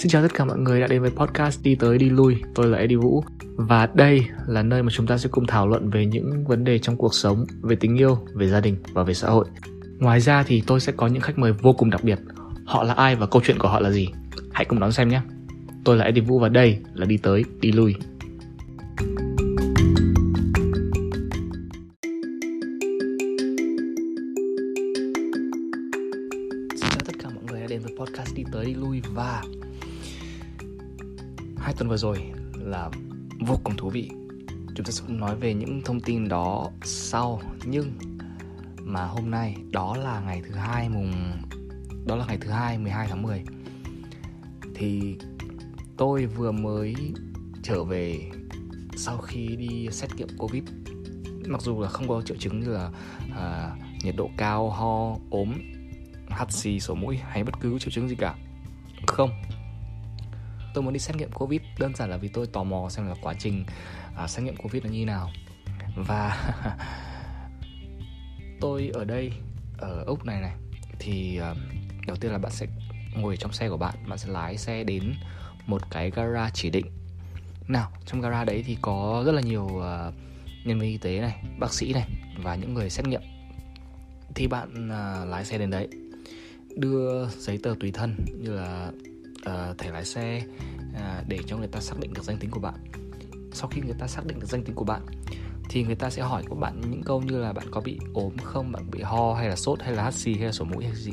Xin 0.00 0.10
chào 0.10 0.22
tất 0.22 0.34
cả 0.34 0.44
mọi 0.44 0.58
người 0.58 0.80
đã 0.80 0.86
đến 0.86 1.02
với 1.02 1.10
podcast 1.10 1.62
Đi 1.62 1.74
tới 1.74 1.98
đi 1.98 2.10
lui. 2.10 2.36
Tôi 2.54 2.66
là 2.66 2.78
Eddie 2.78 2.96
Vũ 2.96 3.24
và 3.56 3.88
đây 3.94 4.26
là 4.46 4.62
nơi 4.62 4.82
mà 4.82 4.88
chúng 4.92 5.06
ta 5.06 5.18
sẽ 5.18 5.28
cùng 5.32 5.46
thảo 5.46 5.68
luận 5.68 5.90
về 5.90 6.06
những 6.06 6.44
vấn 6.44 6.64
đề 6.64 6.78
trong 6.78 6.96
cuộc 6.96 7.14
sống, 7.14 7.46
về 7.62 7.76
tình 7.76 7.96
yêu, 7.96 8.18
về 8.34 8.48
gia 8.48 8.60
đình 8.60 8.76
và 8.92 9.02
về 9.02 9.14
xã 9.14 9.28
hội. 9.28 9.44
Ngoài 9.98 10.20
ra 10.20 10.42
thì 10.42 10.62
tôi 10.66 10.80
sẽ 10.80 10.92
có 10.92 11.06
những 11.06 11.22
khách 11.22 11.38
mời 11.38 11.52
vô 11.52 11.72
cùng 11.72 11.90
đặc 11.90 12.04
biệt. 12.04 12.18
Họ 12.64 12.82
là 12.82 12.94
ai 12.94 13.16
và 13.16 13.26
câu 13.26 13.42
chuyện 13.44 13.58
của 13.58 13.68
họ 13.68 13.80
là 13.80 13.90
gì? 13.90 14.08
Hãy 14.52 14.64
cùng 14.64 14.80
đón 14.80 14.92
xem 14.92 15.08
nhé. 15.08 15.20
Tôi 15.84 15.96
là 15.96 16.04
Eddie 16.04 16.24
Vũ 16.24 16.38
và 16.38 16.48
đây 16.48 16.78
là 16.94 17.06
Đi 17.06 17.16
tới 17.16 17.44
đi 17.60 17.72
lui. 17.72 17.94
Xin 26.76 26.90
chào 26.90 27.00
tất 27.04 27.14
cả 27.22 27.28
mọi 27.34 27.44
người 27.50 27.60
đã 27.60 27.66
đến 27.66 27.80
với 27.80 27.92
podcast 27.98 28.34
Đi 28.34 28.44
tới 28.52 28.64
đi 28.64 28.74
lui 28.74 29.02
và 29.14 29.42
hai 31.60 31.74
tuần 31.74 31.88
vừa 31.88 31.96
rồi 31.96 32.32
là 32.54 32.90
vô 33.40 33.58
cùng 33.64 33.76
thú 33.76 33.90
vị. 33.90 34.10
Chúng 34.74 34.86
ta 34.86 34.90
sẽ 34.90 35.04
không 35.06 35.20
nói 35.20 35.36
về 35.36 35.54
những 35.54 35.82
thông 35.84 36.00
tin 36.00 36.28
đó 36.28 36.70
sau 36.84 37.40
nhưng 37.64 37.92
mà 38.82 39.04
hôm 39.04 39.30
nay 39.30 39.56
đó 39.70 39.96
là 39.96 40.20
ngày 40.20 40.42
thứ 40.48 40.54
hai 40.54 40.88
mùng 40.88 41.12
đó 42.06 42.16
là 42.16 42.26
ngày 42.26 42.38
thứ 42.40 42.50
hai 42.50 42.78
12 42.78 43.06
tháng 43.10 43.22
10 43.22 43.44
thì 44.74 45.16
tôi 45.96 46.26
vừa 46.26 46.52
mới 46.52 46.94
trở 47.62 47.84
về 47.84 48.30
sau 48.96 49.18
khi 49.18 49.56
đi 49.56 49.88
xét 49.90 50.10
nghiệm 50.16 50.28
covid. 50.38 50.62
Mặc 51.46 51.62
dù 51.62 51.80
là 51.80 51.88
không 51.88 52.08
có 52.08 52.22
triệu 52.22 52.36
chứng 52.36 52.60
như 52.60 52.68
là 52.68 52.90
à, 53.36 53.76
nhiệt 54.04 54.14
độ 54.16 54.30
cao 54.36 54.70
ho 54.70 55.16
ốm 55.30 55.52
hắt 56.28 56.52
xì 56.52 56.80
sổ 56.80 56.94
mũi 56.94 57.16
hay 57.16 57.44
bất 57.44 57.54
cứ 57.60 57.78
triệu 57.78 57.90
chứng 57.90 58.08
gì 58.08 58.14
cả. 58.14 58.34
Không 59.06 59.30
tôi 60.74 60.84
muốn 60.84 60.92
đi 60.92 60.98
xét 60.98 61.16
nghiệm 61.16 61.32
covid. 61.32 61.60
Đơn 61.78 61.94
giản 61.94 62.10
là 62.10 62.16
vì 62.16 62.28
tôi 62.28 62.46
tò 62.46 62.64
mò 62.64 62.88
xem 62.90 63.08
là 63.08 63.14
quá 63.22 63.34
trình 63.38 63.64
à, 64.16 64.28
xét 64.28 64.44
nghiệm 64.44 64.56
covid 64.56 64.84
nó 64.84 64.90
như 64.90 65.04
nào. 65.04 65.30
Và 65.96 66.52
tôi 68.60 68.90
ở 68.94 69.04
đây 69.04 69.32
ở 69.78 70.04
úc 70.06 70.24
này 70.24 70.40
này 70.40 70.52
thì 70.98 71.40
uh, 71.50 71.56
đầu 72.06 72.16
tiên 72.16 72.32
là 72.32 72.38
bạn 72.38 72.52
sẽ 72.52 72.66
ngồi 73.16 73.36
trong 73.36 73.52
xe 73.52 73.68
của 73.68 73.76
bạn 73.76 73.94
bạn 74.08 74.18
sẽ 74.18 74.28
lái 74.28 74.56
xe 74.56 74.84
đến 74.84 75.14
một 75.66 75.90
cái 75.90 76.10
gara 76.10 76.50
chỉ 76.54 76.70
định. 76.70 76.86
Nào 77.68 77.90
trong 78.06 78.20
gara 78.20 78.44
đấy 78.44 78.64
thì 78.66 78.76
có 78.82 79.22
rất 79.26 79.32
là 79.32 79.40
nhiều 79.40 79.64
uh, 79.64 80.14
nhân 80.64 80.78
viên 80.80 80.90
y 80.90 80.98
tế 80.98 81.20
này 81.20 81.42
bác 81.58 81.74
sĩ 81.74 81.92
này 81.92 82.08
và 82.42 82.54
những 82.54 82.74
người 82.74 82.90
xét 82.90 83.06
nghiệm. 83.06 83.22
Thì 84.34 84.46
bạn 84.46 84.88
uh, 84.88 85.28
lái 85.28 85.44
xe 85.44 85.58
đến 85.58 85.70
đấy 85.70 85.88
đưa 86.76 87.28
giấy 87.28 87.58
tờ 87.62 87.74
tùy 87.80 87.92
thân 87.92 88.16
như 88.38 88.52
là 88.52 88.90
uh, 89.46 89.78
thẻ 89.78 89.90
lái 89.90 90.04
xe 90.04 90.42
uh, 90.90 91.28
để 91.28 91.38
cho 91.46 91.56
người 91.56 91.68
ta 91.68 91.80
xác 91.80 92.00
định 92.00 92.12
được 92.12 92.24
danh 92.24 92.38
tính 92.38 92.50
của 92.50 92.60
bạn. 92.60 92.74
Sau 93.52 93.68
khi 93.68 93.80
người 93.80 93.94
ta 93.98 94.06
xác 94.06 94.26
định 94.26 94.40
được 94.40 94.46
danh 94.46 94.64
tính 94.64 94.74
của 94.74 94.84
bạn 94.84 95.02
thì 95.68 95.84
người 95.84 95.94
ta 95.94 96.10
sẽ 96.10 96.22
hỏi 96.22 96.42
của 96.48 96.54
bạn 96.54 96.80
những 96.90 97.02
câu 97.02 97.22
như 97.22 97.38
là 97.38 97.52
bạn 97.52 97.66
có 97.70 97.80
bị 97.80 97.98
ốm 98.14 98.36
không 98.44 98.72
bạn 98.72 98.90
bị 98.90 99.02
ho 99.02 99.34
hay 99.34 99.48
là 99.48 99.56
sốt 99.56 99.82
hay 99.82 99.92
là 99.92 100.02
hắt 100.02 100.14
xì 100.14 100.34
hay 100.34 100.44
là 100.44 100.52
sổ 100.52 100.64
mũi 100.64 100.84
hay 100.84 100.94
gì 100.94 101.12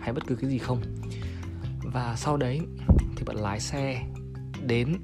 hay 0.00 0.12
bất 0.12 0.26
cứ 0.26 0.34
cái 0.34 0.50
gì 0.50 0.58
không. 0.58 0.82
Và 1.82 2.16
sau 2.16 2.36
đấy 2.36 2.60
thì 3.16 3.24
bạn 3.24 3.36
lái 3.36 3.60
xe 3.60 4.02
đến 4.66 4.96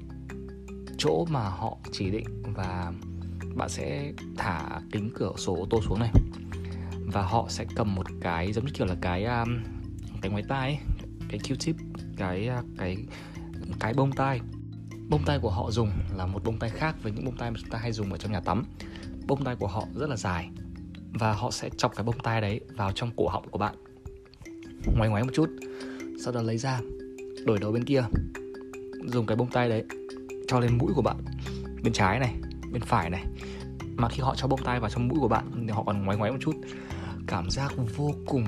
chỗ 0.97 1.25
mà 1.29 1.49
họ 1.49 1.77
chỉ 1.91 2.11
định 2.11 2.43
và 2.43 2.91
bạn 3.55 3.69
sẽ 3.69 4.13
thả 4.37 4.81
kính 4.91 5.11
cửa 5.15 5.31
sổ 5.37 5.55
ô 5.55 5.67
tô 5.69 5.81
xuống 5.81 5.99
này. 5.99 6.11
Và 7.13 7.21
họ 7.21 7.45
sẽ 7.49 7.65
cầm 7.75 7.95
một 7.95 8.05
cái 8.21 8.53
giống 8.53 8.65
như 8.65 8.71
kiểu 8.73 8.87
là 8.87 8.95
cái 9.01 9.25
um, 9.25 9.63
cái 10.21 10.31
máy 10.31 10.43
tai 10.47 10.69
ấy, 10.69 10.77
cái 11.29 11.39
Q-tip 11.39 11.73
cái 12.17 12.47
à, 12.47 12.63
cái 12.77 12.97
cái 13.79 13.93
bông 13.93 14.11
tai. 14.11 14.39
Bông 15.09 15.21
tai 15.25 15.39
của 15.39 15.49
họ 15.49 15.71
dùng 15.71 15.89
là 16.15 16.25
một 16.25 16.43
bông 16.43 16.59
tai 16.59 16.69
khác 16.69 16.95
với 17.03 17.11
những 17.11 17.25
bông 17.25 17.37
tai 17.37 17.51
mà 17.51 17.57
chúng 17.61 17.69
ta 17.69 17.77
hay 17.77 17.91
dùng 17.91 18.11
ở 18.11 18.17
trong 18.17 18.31
nhà 18.31 18.39
tắm. 18.39 18.63
Bông 19.27 19.43
tai 19.43 19.55
của 19.55 19.67
họ 19.67 19.85
rất 19.95 20.09
là 20.09 20.15
dài 20.15 20.49
và 21.13 21.33
họ 21.33 21.51
sẽ 21.51 21.69
chọc 21.77 21.95
cái 21.95 22.03
bông 22.03 22.19
tai 22.23 22.41
đấy 22.41 22.59
vào 22.75 22.91
trong 22.91 23.11
cổ 23.15 23.27
họng 23.27 23.49
của 23.49 23.57
bạn. 23.57 23.75
Ngoáy 24.95 25.09
ngoáy 25.09 25.23
một 25.23 25.31
chút, 25.33 25.49
sau 26.23 26.33
đó 26.33 26.41
lấy 26.41 26.57
ra, 26.57 26.79
đổi 27.45 27.59
đầu 27.59 27.71
bên 27.71 27.83
kia, 27.83 28.03
dùng 29.05 29.25
cái 29.25 29.37
bông 29.37 29.49
tai 29.49 29.69
đấy 29.69 29.83
cho 30.47 30.59
lên 30.59 30.77
mũi 30.77 30.91
của 30.95 31.01
bạn. 31.01 31.17
Bên 31.83 31.93
trái 31.93 32.19
này, 32.19 32.35
bên 32.71 32.81
phải 32.81 33.09
này. 33.09 33.25
Mà 33.95 34.09
khi 34.09 34.21
họ 34.21 34.35
cho 34.35 34.47
bông 34.47 34.63
tai 34.63 34.79
vào 34.79 34.89
trong 34.89 35.07
mũi 35.07 35.19
của 35.19 35.27
bạn 35.27 35.51
thì 35.67 35.73
họ 35.73 35.83
còn 35.83 36.05
ngoáy 36.05 36.17
ngoáy 36.17 36.31
một 36.31 36.37
chút. 36.41 36.55
Cảm 37.27 37.49
giác 37.49 37.73
vô 37.97 38.11
cùng 38.25 38.45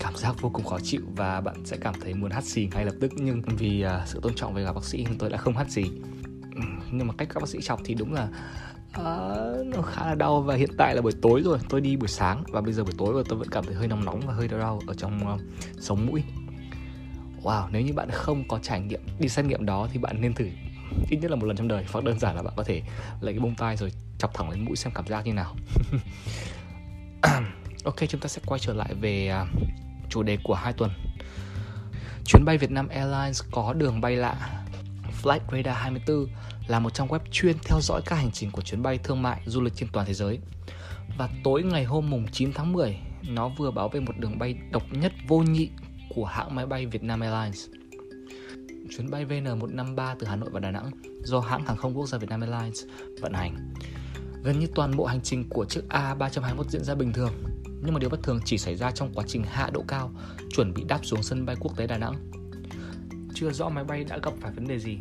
cảm 0.00 0.16
giác 0.16 0.34
vô 0.40 0.50
cùng 0.52 0.64
khó 0.64 0.78
chịu 0.82 1.00
và 1.16 1.40
bạn 1.40 1.64
sẽ 1.64 1.76
cảm 1.80 1.94
thấy 2.00 2.14
muốn 2.14 2.30
hắt 2.30 2.44
xì 2.44 2.68
ngay 2.74 2.84
lập 2.84 2.94
tức. 3.00 3.12
Nhưng 3.16 3.42
vì 3.42 3.84
uh, 3.84 4.08
sự 4.08 4.20
tôn 4.22 4.34
trọng 4.34 4.54
với 4.54 4.64
cả 4.64 4.72
bác 4.72 4.84
sĩ 4.84 5.06
tôi 5.18 5.30
đã 5.30 5.38
không 5.38 5.56
hắt 5.56 5.70
xì. 5.70 5.84
Nhưng 6.90 7.06
mà 7.06 7.14
cách 7.18 7.28
các 7.34 7.40
bác 7.40 7.48
sĩ 7.48 7.58
chọc 7.62 7.80
thì 7.84 7.94
đúng 7.94 8.12
là 8.12 8.28
uh, 8.88 9.66
nó 9.66 9.82
khá 9.82 10.06
là 10.06 10.14
đau 10.14 10.42
và 10.42 10.54
hiện 10.54 10.70
tại 10.78 10.94
là 10.94 11.02
buổi 11.02 11.12
tối 11.22 11.42
rồi. 11.44 11.58
Tôi 11.68 11.80
đi 11.80 11.96
buổi 11.96 12.08
sáng 12.08 12.44
và 12.48 12.60
bây 12.60 12.72
giờ 12.72 12.84
buổi 12.84 12.94
tối 12.98 13.14
và 13.14 13.22
tôi 13.28 13.38
vẫn 13.38 13.48
cảm 13.50 13.64
thấy 13.64 13.74
hơi 13.74 13.88
nóng 13.88 14.04
nóng 14.04 14.20
và 14.26 14.34
hơi 14.34 14.48
đau 14.48 14.60
đau 14.60 14.80
ở 14.86 14.94
trong 14.94 15.34
uh, 15.34 15.40
sống 15.80 16.06
mũi. 16.06 16.22
Wow 17.42 17.68
nếu 17.72 17.82
như 17.82 17.92
bạn 17.92 18.10
không 18.10 18.48
có 18.48 18.58
trải 18.62 18.80
nghiệm 18.80 19.00
đi 19.18 19.28
xét 19.28 19.44
nghiệm 19.44 19.66
đó 19.66 19.88
thì 19.92 19.98
bạn 19.98 20.20
nên 20.20 20.34
thử 20.34 20.46
ít 21.10 21.16
nhất 21.16 21.30
là 21.30 21.36
một 21.36 21.46
lần 21.46 21.56
trong 21.56 21.68
đời. 21.68 21.84
Hoặc 21.92 22.04
đơn 22.04 22.18
giản 22.18 22.36
là 22.36 22.42
bạn 22.42 22.54
có 22.56 22.64
thể 22.64 22.82
lấy 23.20 23.34
cái 23.34 23.40
bông 23.40 23.54
tai 23.54 23.76
rồi 23.76 23.92
chọc 24.18 24.34
thẳng 24.34 24.50
lên 24.50 24.64
mũi 24.64 24.76
xem 24.76 24.92
cảm 24.94 25.06
giác 25.06 25.26
như 25.26 25.32
nào. 25.32 25.54
ok 27.88 28.08
chúng 28.08 28.20
ta 28.20 28.28
sẽ 28.28 28.40
quay 28.46 28.60
trở 28.60 28.74
lại 28.74 28.94
về 29.00 29.28
à, 29.28 29.46
chủ 30.08 30.22
đề 30.22 30.38
của 30.42 30.54
hai 30.54 30.72
tuần. 30.72 30.90
Chuyến 32.24 32.44
bay 32.44 32.58
Vietnam 32.58 32.88
Airlines 32.88 33.42
có 33.50 33.72
đường 33.72 34.00
bay 34.00 34.16
lạ. 34.16 34.64
Flight 35.22 35.40
Radar 35.52 35.76
24 35.76 36.26
là 36.68 36.78
một 36.78 36.94
trang 36.94 37.08
web 37.08 37.18
chuyên 37.30 37.56
theo 37.64 37.78
dõi 37.80 38.00
các 38.06 38.16
hành 38.16 38.30
trình 38.32 38.50
của 38.50 38.62
chuyến 38.62 38.82
bay 38.82 38.98
thương 38.98 39.22
mại 39.22 39.40
du 39.46 39.60
lịch 39.60 39.72
trên 39.76 39.88
toàn 39.92 40.06
thế 40.06 40.14
giới. 40.14 40.38
Và 41.18 41.28
tối 41.44 41.62
ngày 41.62 41.84
hôm 41.84 42.10
mùng 42.10 42.26
9 42.32 42.52
tháng 42.52 42.72
10 42.72 42.98
nó 43.28 43.48
vừa 43.48 43.70
báo 43.70 43.88
về 43.88 44.00
một 44.00 44.18
đường 44.18 44.38
bay 44.38 44.54
độc 44.70 44.82
nhất 44.90 45.12
vô 45.28 45.38
nhị 45.38 45.70
của 46.08 46.24
hãng 46.24 46.54
máy 46.54 46.66
bay 46.66 46.86
Vietnam 46.86 47.20
Airlines. 47.20 47.66
Chuyến 48.90 49.10
bay 49.10 49.26
VN153 49.26 50.16
từ 50.18 50.26
Hà 50.26 50.36
Nội 50.36 50.50
vào 50.50 50.60
Đà 50.60 50.70
Nẵng 50.70 50.90
do 51.22 51.40
hãng 51.40 51.66
hàng 51.66 51.76
không 51.76 51.96
quốc 51.96 52.06
gia 52.06 52.18
Vietnam 52.18 52.40
Airlines 52.40 52.84
vận 53.20 53.32
hành. 53.32 53.74
Gần 54.42 54.58
như 54.58 54.66
toàn 54.74 54.96
bộ 54.96 55.04
hành 55.04 55.20
trình 55.20 55.48
của 55.48 55.64
chiếc 55.64 55.80
A321 55.88 56.64
diễn 56.68 56.84
ra 56.84 56.94
bình 56.94 57.12
thường, 57.12 57.32
nhưng 57.82 57.94
mà 57.94 58.00
điều 58.00 58.10
bất 58.10 58.22
thường 58.22 58.40
chỉ 58.44 58.58
xảy 58.58 58.76
ra 58.76 58.90
trong 58.90 59.12
quá 59.14 59.24
trình 59.28 59.42
hạ 59.44 59.70
độ 59.72 59.84
cao, 59.88 60.10
chuẩn 60.50 60.74
bị 60.74 60.84
đáp 60.88 61.00
xuống 61.02 61.22
sân 61.22 61.46
bay 61.46 61.56
quốc 61.60 61.76
tế 61.76 61.86
Đà 61.86 61.98
Nẵng. 61.98 62.30
Chưa 63.34 63.50
rõ 63.50 63.68
máy 63.68 63.84
bay 63.84 64.04
đã 64.04 64.18
gặp 64.22 64.32
phải 64.40 64.52
vấn 64.52 64.68
đề 64.68 64.78
gì, 64.78 64.98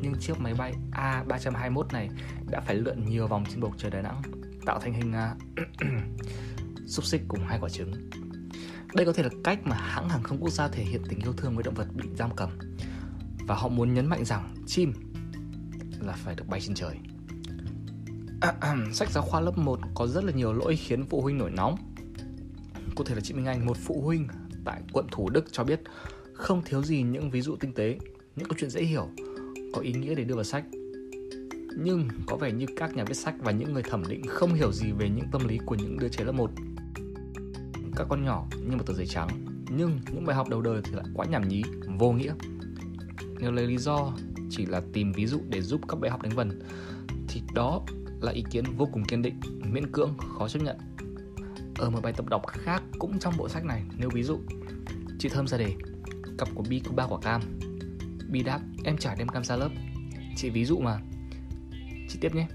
nhưng 0.00 0.14
chiếc 0.20 0.40
máy 0.40 0.54
bay 0.54 0.74
A321 0.92 1.82
này 1.92 2.08
đã 2.50 2.60
phải 2.60 2.74
lượn 2.76 3.04
nhiều 3.04 3.26
vòng 3.26 3.44
trên 3.50 3.60
bầu 3.60 3.74
trời 3.78 3.90
Đà 3.90 4.02
Nẵng, 4.02 4.22
tạo 4.66 4.80
thành 4.80 4.92
hình 4.92 5.12
à, 5.12 5.34
xúc 6.86 7.04
xích 7.04 7.22
cùng 7.28 7.40
hai 7.46 7.58
quả 7.60 7.68
trứng. 7.68 7.92
Đây 8.94 9.06
có 9.06 9.12
thể 9.12 9.22
là 9.22 9.28
cách 9.44 9.58
mà 9.64 9.76
hãng 9.76 10.08
hàng 10.08 10.22
không 10.22 10.38
quốc 10.40 10.50
gia 10.50 10.68
thể 10.68 10.84
hiện 10.84 11.02
tình 11.08 11.20
yêu 11.20 11.32
thương 11.32 11.54
với 11.54 11.62
động 11.62 11.74
vật 11.74 11.86
bị 11.94 12.08
giam 12.18 12.30
cầm 12.36 12.50
và 13.46 13.54
họ 13.54 13.68
muốn 13.68 13.94
nhấn 13.94 14.06
mạnh 14.06 14.24
rằng 14.24 14.54
chim 14.66 14.92
là 16.00 16.12
phải 16.12 16.34
được 16.34 16.44
bay 16.48 16.60
trên 16.60 16.74
trời. 16.74 16.98
sách 18.92 19.10
giáo 19.10 19.22
khoa 19.22 19.40
lớp 19.40 19.58
1 19.58 19.80
có 19.94 20.06
rất 20.06 20.24
là 20.24 20.32
nhiều 20.32 20.52
lỗi 20.52 20.76
khiến 20.76 21.04
phụ 21.04 21.22
huynh 21.22 21.38
nổi 21.38 21.50
nóng. 21.50 21.76
Cụ 22.98 23.04
thể 23.04 23.14
là 23.14 23.20
chị 23.20 23.34
Minh 23.34 23.46
Anh, 23.46 23.66
một 23.66 23.76
phụ 23.76 24.00
huynh 24.04 24.28
tại 24.64 24.82
quận 24.92 25.06
Thủ 25.10 25.30
Đức 25.30 25.52
cho 25.52 25.64
biết 25.64 25.80
không 26.32 26.62
thiếu 26.64 26.82
gì 26.82 27.02
những 27.02 27.30
ví 27.30 27.40
dụ 27.40 27.56
tinh 27.56 27.72
tế, 27.72 27.98
những 28.36 28.48
câu 28.48 28.56
chuyện 28.58 28.70
dễ 28.70 28.82
hiểu, 28.82 29.08
có 29.72 29.80
ý 29.80 29.92
nghĩa 29.92 30.14
để 30.14 30.24
đưa 30.24 30.34
vào 30.34 30.44
sách. 30.44 30.64
Nhưng 31.76 32.08
có 32.26 32.36
vẻ 32.36 32.52
như 32.52 32.66
các 32.76 32.96
nhà 32.96 33.04
viết 33.04 33.14
sách 33.14 33.34
và 33.38 33.52
những 33.52 33.72
người 33.72 33.82
thẩm 33.82 34.02
định 34.08 34.22
không 34.28 34.54
hiểu 34.54 34.72
gì 34.72 34.92
về 34.92 35.08
những 35.08 35.24
tâm 35.32 35.48
lý 35.48 35.58
của 35.66 35.74
những 35.74 35.98
đứa 35.98 36.08
trẻ 36.08 36.24
lớp 36.24 36.32
1. 36.32 36.50
Các 37.96 38.06
con 38.08 38.24
nhỏ 38.24 38.46
như 38.68 38.76
một 38.76 38.86
tờ 38.86 38.94
giấy 38.94 39.06
trắng, 39.06 39.28
nhưng 39.70 40.00
những 40.12 40.26
bài 40.26 40.36
học 40.36 40.48
đầu 40.48 40.62
đời 40.62 40.80
thì 40.84 40.92
lại 40.92 41.06
quá 41.14 41.26
nhảm 41.26 41.48
nhí, 41.48 41.62
vô 41.98 42.12
nghĩa 42.12 42.34
nếu 43.40 43.52
lấy 43.52 43.66
lý 43.66 43.78
do 43.78 44.12
chỉ 44.50 44.66
là 44.66 44.82
tìm 44.92 45.12
ví 45.12 45.26
dụ 45.26 45.40
để 45.48 45.62
giúp 45.62 45.80
các 45.88 46.00
bài 46.00 46.10
học 46.10 46.22
đánh 46.22 46.32
vần 46.34 46.60
thì 47.28 47.42
đó 47.54 47.82
là 48.20 48.32
ý 48.32 48.44
kiến 48.50 48.64
vô 48.76 48.88
cùng 48.92 49.04
kiên 49.04 49.22
định 49.22 49.40
miễn 49.72 49.92
cưỡng 49.92 50.16
khó 50.18 50.48
chấp 50.48 50.62
nhận 50.62 50.76
ở 51.78 51.90
một 51.90 52.00
bài 52.02 52.12
tập 52.12 52.26
đọc 52.28 52.46
khác 52.46 52.82
cũng 52.98 53.18
trong 53.18 53.34
bộ 53.36 53.48
sách 53.48 53.64
này. 53.64 53.82
Nếu 53.96 54.10
ví 54.12 54.22
dụ 54.22 54.40
chị 55.18 55.28
thơm 55.28 55.46
ra 55.46 55.58
đề 55.58 55.74
cặp 56.38 56.48
của 56.54 56.62
bi 56.68 56.80
có 56.84 56.92
ba 56.92 57.06
quả 57.06 57.18
cam. 57.20 57.42
Bi 58.28 58.42
đáp 58.42 58.60
em 58.84 58.96
chả 58.96 59.14
đem 59.14 59.28
cam 59.28 59.44
ra 59.44 59.56
lớp. 59.56 59.70
Chị 60.36 60.50
ví 60.50 60.64
dụ 60.64 60.78
mà. 60.78 60.98
Chị 62.08 62.18
tiếp 62.20 62.34
nhé. 62.34 62.46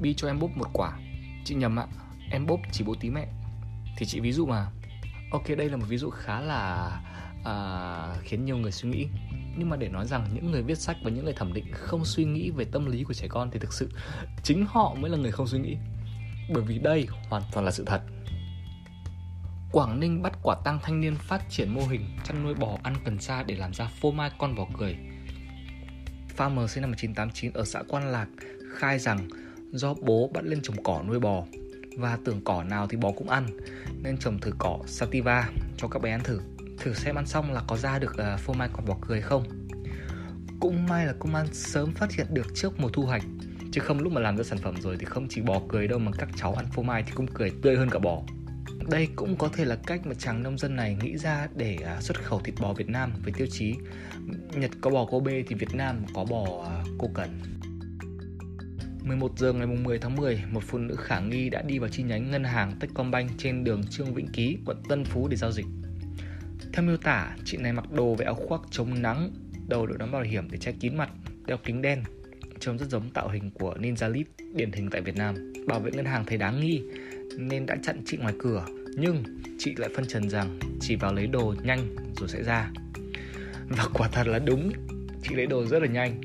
Bi 0.00 0.14
cho 0.14 0.28
em 0.28 0.38
bốp 0.38 0.50
một 0.56 0.68
quả. 0.72 0.98
Chị 1.44 1.54
nhầm 1.54 1.78
ạ 1.78 1.86
em 2.30 2.46
bốp 2.46 2.60
chỉ 2.72 2.84
bố 2.84 2.94
tí 3.00 3.10
mẹ. 3.10 3.28
Thì 3.98 4.06
chị 4.06 4.20
ví 4.20 4.32
dụ 4.32 4.46
mà. 4.46 4.66
Ok 5.32 5.48
đây 5.58 5.70
là 5.70 5.76
một 5.76 5.86
ví 5.88 5.98
dụ 5.98 6.10
khá 6.10 6.40
là 6.40 6.90
à, 7.44 8.14
khiến 8.22 8.44
nhiều 8.44 8.56
người 8.56 8.72
suy 8.72 8.88
nghĩ. 8.88 9.06
Nhưng 9.58 9.68
mà 9.68 9.76
để 9.76 9.88
nói 9.88 10.06
rằng 10.06 10.28
những 10.34 10.50
người 10.50 10.62
viết 10.62 10.78
sách 10.78 10.96
và 11.04 11.10
những 11.10 11.24
người 11.24 11.34
thẩm 11.34 11.52
định 11.52 11.66
không 11.72 12.04
suy 12.04 12.24
nghĩ 12.24 12.50
về 12.50 12.64
tâm 12.64 12.86
lý 12.86 13.04
của 13.04 13.14
trẻ 13.14 13.26
con 13.28 13.50
thì 13.50 13.58
thực 13.58 13.72
sự 13.72 13.88
chính 14.42 14.66
họ 14.68 14.94
mới 14.94 15.10
là 15.10 15.16
người 15.18 15.30
không 15.30 15.46
suy 15.46 15.58
nghĩ. 15.58 15.76
Bởi 16.54 16.62
vì 16.62 16.78
đây 16.78 17.06
hoàn 17.28 17.42
toàn 17.52 17.64
là 17.64 17.70
sự 17.70 17.84
thật. 17.86 18.02
Quảng 19.72 20.00
Ninh 20.00 20.22
bắt 20.22 20.32
quả 20.42 20.56
tăng 20.64 20.78
thanh 20.82 21.00
niên 21.00 21.14
phát 21.14 21.42
triển 21.50 21.74
mô 21.74 21.86
hình 21.86 22.04
chăn 22.24 22.42
nuôi 22.42 22.54
bò 22.54 22.78
ăn 22.82 22.94
cần 23.04 23.18
sa 23.18 23.42
để 23.42 23.56
làm 23.56 23.74
ra 23.74 23.90
phô 24.00 24.10
mai 24.10 24.30
con 24.38 24.54
bò 24.54 24.66
cười. 24.78 24.96
Farmer 26.36 26.66
sinh 26.66 26.80
năm 26.80 26.90
1989 26.90 27.52
ở 27.52 27.64
xã 27.64 27.82
Quan 27.88 28.12
Lạc 28.12 28.26
khai 28.74 28.98
rằng 28.98 29.28
do 29.72 29.94
bố 29.94 30.30
bắt 30.34 30.44
lên 30.44 30.62
trồng 30.62 30.82
cỏ 30.82 31.02
nuôi 31.06 31.20
bò 31.20 31.44
và 31.96 32.18
tưởng 32.24 32.40
cỏ 32.44 32.62
nào 32.62 32.86
thì 32.86 32.96
bò 32.96 33.12
cũng 33.12 33.28
ăn 33.28 33.46
nên 34.02 34.18
trồng 34.18 34.38
thử 34.38 34.52
cỏ 34.58 34.78
sativa 34.86 35.48
cho 35.76 35.88
các 35.88 36.02
bé 36.02 36.10
ăn 36.10 36.20
thử. 36.24 36.40
Thử 36.78 36.94
xem 36.94 37.14
ăn 37.14 37.26
xong 37.26 37.52
là 37.52 37.62
có 37.66 37.76
ra 37.76 37.98
được 37.98 38.16
uh, 38.34 38.40
phô 38.40 38.52
mai 38.52 38.68
con 38.72 38.84
bò 38.86 38.96
cười 39.00 39.20
không? 39.20 39.44
Cũng 40.60 40.86
may 40.86 41.06
là 41.06 41.12
công 41.18 41.34
an 41.34 41.46
sớm 41.52 41.92
phát 41.94 42.12
hiện 42.12 42.26
được 42.30 42.46
trước 42.54 42.80
mùa 42.80 42.88
thu 42.88 43.02
hoạch 43.02 43.22
chứ 43.72 43.80
không 43.80 43.98
lúc 43.98 44.12
mà 44.12 44.20
làm 44.20 44.36
ra 44.36 44.44
sản 44.44 44.58
phẩm 44.58 44.74
rồi 44.80 44.96
thì 44.98 45.04
không 45.04 45.26
chỉ 45.30 45.40
bò 45.40 45.60
cười 45.68 45.88
đâu 45.88 45.98
mà 45.98 46.12
các 46.18 46.28
cháu 46.36 46.54
ăn 46.54 46.66
phô 46.72 46.82
mai 46.82 47.02
thì 47.02 47.12
cũng 47.14 47.26
cười 47.34 47.52
tươi 47.62 47.76
hơn 47.76 47.90
cả 47.90 47.98
bò 47.98 48.22
đây 48.90 49.08
cũng 49.16 49.36
có 49.36 49.48
thể 49.48 49.64
là 49.64 49.76
cách 49.86 50.06
mà 50.06 50.14
chàng 50.18 50.42
nông 50.42 50.58
dân 50.58 50.76
này 50.76 50.96
nghĩ 51.02 51.16
ra 51.16 51.48
để 51.56 51.76
à, 51.84 52.00
xuất 52.00 52.24
khẩu 52.24 52.40
thịt 52.40 52.54
bò 52.60 52.72
Việt 52.72 52.88
Nam 52.88 53.12
với 53.24 53.32
tiêu 53.36 53.46
chí 53.50 53.74
Nhật 54.54 54.70
có 54.80 54.90
bò 54.90 55.04
Kobe 55.04 55.42
thì 55.48 55.54
Việt 55.54 55.74
Nam 55.74 56.04
có 56.14 56.24
bò 56.24 56.66
cô 56.98 57.10
cần 57.14 57.40
11 59.08 59.38
giờ 59.38 59.52
ngày 59.52 59.66
10 59.66 59.98
tháng 59.98 60.16
10, 60.16 60.42
một 60.50 60.62
phụ 60.66 60.78
nữ 60.78 60.96
khả 60.96 61.20
nghi 61.20 61.50
đã 61.50 61.62
đi 61.62 61.78
vào 61.78 61.88
chi 61.88 62.02
nhánh 62.02 62.30
ngân 62.30 62.44
hàng 62.44 62.72
Techcombank 62.80 63.30
trên 63.38 63.64
đường 63.64 63.82
Trương 63.90 64.14
Vĩnh 64.14 64.28
Ký, 64.32 64.58
quận 64.66 64.76
Tân 64.88 65.04
Phú 65.04 65.28
để 65.28 65.36
giao 65.36 65.52
dịch. 65.52 65.66
Theo 66.72 66.84
miêu 66.84 66.96
tả, 66.96 67.36
chị 67.44 67.56
này 67.56 67.72
mặc 67.72 67.92
đồ 67.92 68.14
với 68.14 68.26
áo 68.26 68.34
khoác 68.34 68.60
chống 68.70 69.02
nắng, 69.02 69.30
đầu 69.68 69.86
đội 69.86 69.98
nón 69.98 70.12
bảo 70.12 70.22
hiểm 70.22 70.50
để 70.50 70.58
che 70.58 70.72
kín 70.72 70.96
mặt, 70.96 71.10
đeo 71.46 71.56
kính 71.64 71.82
đen, 71.82 72.02
trông 72.60 72.78
rất 72.78 72.86
giống 72.88 73.10
tạo 73.10 73.28
hình 73.28 73.50
của 73.50 73.76
Ninja 73.80 74.12
Lead 74.12 74.26
điển 74.54 74.72
hình 74.72 74.90
tại 74.90 75.00
Việt 75.00 75.16
Nam. 75.16 75.52
Bảo 75.66 75.80
vệ 75.80 75.90
ngân 75.90 76.04
hàng 76.04 76.24
thấy 76.26 76.38
đáng 76.38 76.60
nghi 76.60 76.82
nên 77.38 77.66
đã 77.66 77.76
chặn 77.82 78.02
chị 78.06 78.16
ngoài 78.16 78.34
cửa, 78.38 78.64
nhưng 79.00 79.22
chị 79.58 79.74
lại 79.76 79.90
phân 79.96 80.06
trần 80.06 80.30
rằng 80.30 80.58
chỉ 80.80 80.96
vào 80.96 81.14
lấy 81.14 81.26
đồ 81.26 81.54
nhanh 81.62 81.96
rồi 82.16 82.28
sẽ 82.28 82.42
ra. 82.42 82.70
Và 83.68 83.84
quả 83.94 84.08
thật 84.12 84.26
là 84.26 84.38
đúng, 84.38 84.72
chị 85.22 85.34
lấy 85.34 85.46
đồ 85.46 85.66
rất 85.66 85.82
là 85.82 85.88
nhanh. 85.88 86.20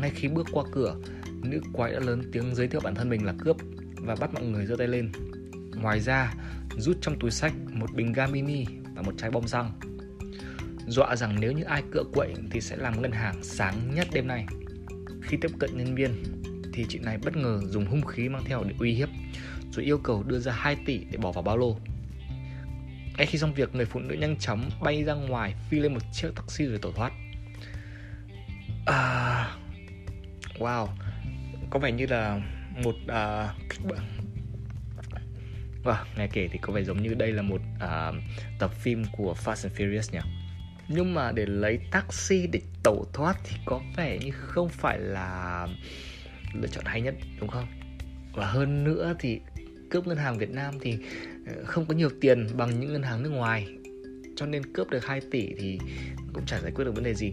Ngay 0.00 0.10
khi 0.14 0.28
bước 0.28 0.46
qua 0.52 0.64
cửa, 0.72 0.96
nữ 1.42 1.60
quái 1.72 1.92
đã 1.92 2.00
lớn 2.00 2.22
tiếng 2.32 2.54
giới 2.54 2.68
thiệu 2.68 2.80
bản 2.84 2.94
thân 2.94 3.08
mình 3.08 3.24
là 3.24 3.34
cướp 3.38 3.56
và 3.96 4.14
bắt 4.20 4.34
mọi 4.34 4.42
người 4.42 4.66
giơ 4.66 4.76
tay 4.76 4.88
lên. 4.88 5.12
Ngoài 5.74 6.00
ra, 6.00 6.34
rút 6.78 6.96
trong 7.00 7.18
túi 7.18 7.30
sách 7.30 7.52
một 7.72 7.94
bình 7.94 8.12
ga 8.12 8.26
mini 8.26 8.64
và 8.94 9.02
một 9.02 9.12
chai 9.18 9.30
bom 9.30 9.46
xăng. 9.46 9.72
Dọa 10.86 11.16
rằng 11.16 11.36
nếu 11.40 11.52
như 11.52 11.62
ai 11.62 11.82
cựa 11.90 12.04
quậy 12.12 12.34
thì 12.50 12.60
sẽ 12.60 12.76
làm 12.76 13.02
ngân 13.02 13.12
hàng 13.12 13.34
sáng 13.42 13.74
nhất 13.94 14.08
đêm 14.12 14.26
nay. 14.26 14.46
Khi 15.22 15.36
tiếp 15.40 15.50
cận 15.58 15.70
nhân 15.76 15.94
viên 15.94 16.10
thì 16.72 16.86
chị 16.88 16.98
này 16.98 17.18
bất 17.18 17.36
ngờ 17.36 17.60
dùng 17.66 17.86
hung 17.86 18.06
khí 18.06 18.28
mang 18.28 18.44
theo 18.44 18.64
để 18.64 18.74
uy 18.78 18.92
hiếp 18.92 19.08
rồi 19.72 19.84
yêu 19.84 19.98
cầu 19.98 20.22
đưa 20.22 20.38
ra 20.38 20.52
2 20.52 20.76
tỷ 20.86 21.00
để 21.10 21.18
bỏ 21.18 21.32
vào 21.32 21.42
ba 21.42 21.54
lô. 21.54 21.76
Ngay 23.16 23.26
khi 23.26 23.38
xong 23.38 23.54
việc, 23.54 23.74
người 23.74 23.86
phụ 23.86 24.00
nữ 24.00 24.14
nhanh 24.14 24.36
chóng 24.38 24.70
bay 24.82 25.04
ra 25.04 25.14
ngoài 25.14 25.54
phi 25.70 25.80
lên 25.80 25.94
một 25.94 26.00
chiếc 26.12 26.28
taxi 26.36 26.64
rồi 26.64 26.78
tẩu 26.82 26.92
thoát. 26.92 27.12
À... 28.86 29.56
Wow, 30.58 30.88
có 31.70 31.78
vẻ 31.78 31.92
như 31.92 32.06
là 32.06 32.40
một 32.84 32.94
à, 33.08 33.44
uh, 33.44 33.70
kịch 33.70 33.80
bản 33.84 33.98
vâng, 35.84 35.96
Wow, 35.96 36.04
nghe 36.16 36.26
kể 36.26 36.48
thì 36.52 36.58
có 36.62 36.72
vẻ 36.72 36.82
giống 36.82 37.02
như 37.02 37.14
đây 37.14 37.32
là 37.32 37.42
một 37.42 37.60
uh, 37.76 38.14
tập 38.58 38.70
phim 38.74 39.04
của 39.12 39.34
Fast 39.44 39.68
and 39.68 39.80
Furious 39.80 40.12
nhỉ 40.12 40.30
Nhưng 40.88 41.14
mà 41.14 41.32
để 41.32 41.46
lấy 41.46 41.78
taxi 41.90 42.46
để 42.46 42.60
tẩu 42.82 43.06
thoát 43.12 43.36
thì 43.44 43.56
có 43.64 43.80
vẻ 43.96 44.18
như 44.18 44.30
không 44.30 44.68
phải 44.68 44.98
là 44.98 45.68
lựa 46.54 46.68
chọn 46.68 46.84
hay 46.84 47.00
nhất 47.00 47.14
đúng 47.40 47.48
không? 47.48 47.66
Và 48.34 48.46
hơn 48.46 48.84
nữa 48.84 49.14
thì 49.18 49.40
cướp 49.90 50.06
ngân 50.06 50.18
hàng 50.18 50.38
Việt 50.38 50.50
Nam 50.50 50.74
thì 50.80 50.98
ờ, 51.46 51.64
không 51.64 51.86
có 51.86 51.94
nhiều 51.94 52.10
tiền 52.20 52.46
bằng 52.56 52.80
những 52.80 52.92
ngân 52.92 53.02
hàng 53.02 53.22
nước 53.22 53.30
ngoài 53.30 53.66
Cho 54.36 54.46
nên 54.46 54.72
cướp 54.72 54.90
được 54.90 55.04
2 55.06 55.20
tỷ 55.30 55.54
thì 55.58 55.78
cũng 56.32 56.46
chả 56.46 56.60
giải 56.60 56.72
quyết 56.74 56.84
được 56.84 56.94
vấn 56.94 57.04
đề 57.04 57.14
gì 57.14 57.32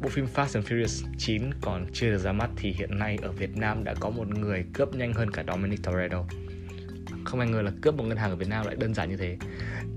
Bộ 0.00 0.08
phim 0.08 0.26
Fast 0.34 0.54
and 0.54 0.66
Furious 0.66 1.06
9 1.18 1.42
còn 1.60 1.86
chưa 1.92 2.10
được 2.10 2.18
ra 2.18 2.32
mắt 2.32 2.50
thì 2.56 2.72
hiện 2.72 2.98
nay 2.98 3.18
ở 3.22 3.32
Việt 3.32 3.56
Nam 3.56 3.84
đã 3.84 3.94
có 4.00 4.10
một 4.10 4.28
người 4.28 4.64
cướp 4.74 4.94
nhanh 4.94 5.12
hơn 5.12 5.30
cả 5.30 5.44
Dominic 5.48 5.82
Toretto. 5.82 6.24
Không 7.24 7.40
ai 7.40 7.48
ngờ 7.48 7.62
là 7.62 7.72
cướp 7.82 7.94
một 7.94 8.04
ngân 8.04 8.16
hàng 8.16 8.30
ở 8.30 8.36
Việt 8.36 8.48
Nam 8.48 8.66
lại 8.66 8.76
đơn 8.76 8.94
giản 8.94 9.10
như 9.10 9.16
thế. 9.16 9.36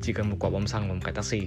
Chỉ 0.02 0.14
cần 0.14 0.30
một 0.30 0.38
quả 0.40 0.50
bom 0.50 0.68
xăng 0.68 0.88
và 0.88 0.94
một 0.94 1.00
cái 1.04 1.14
taxi. 1.14 1.42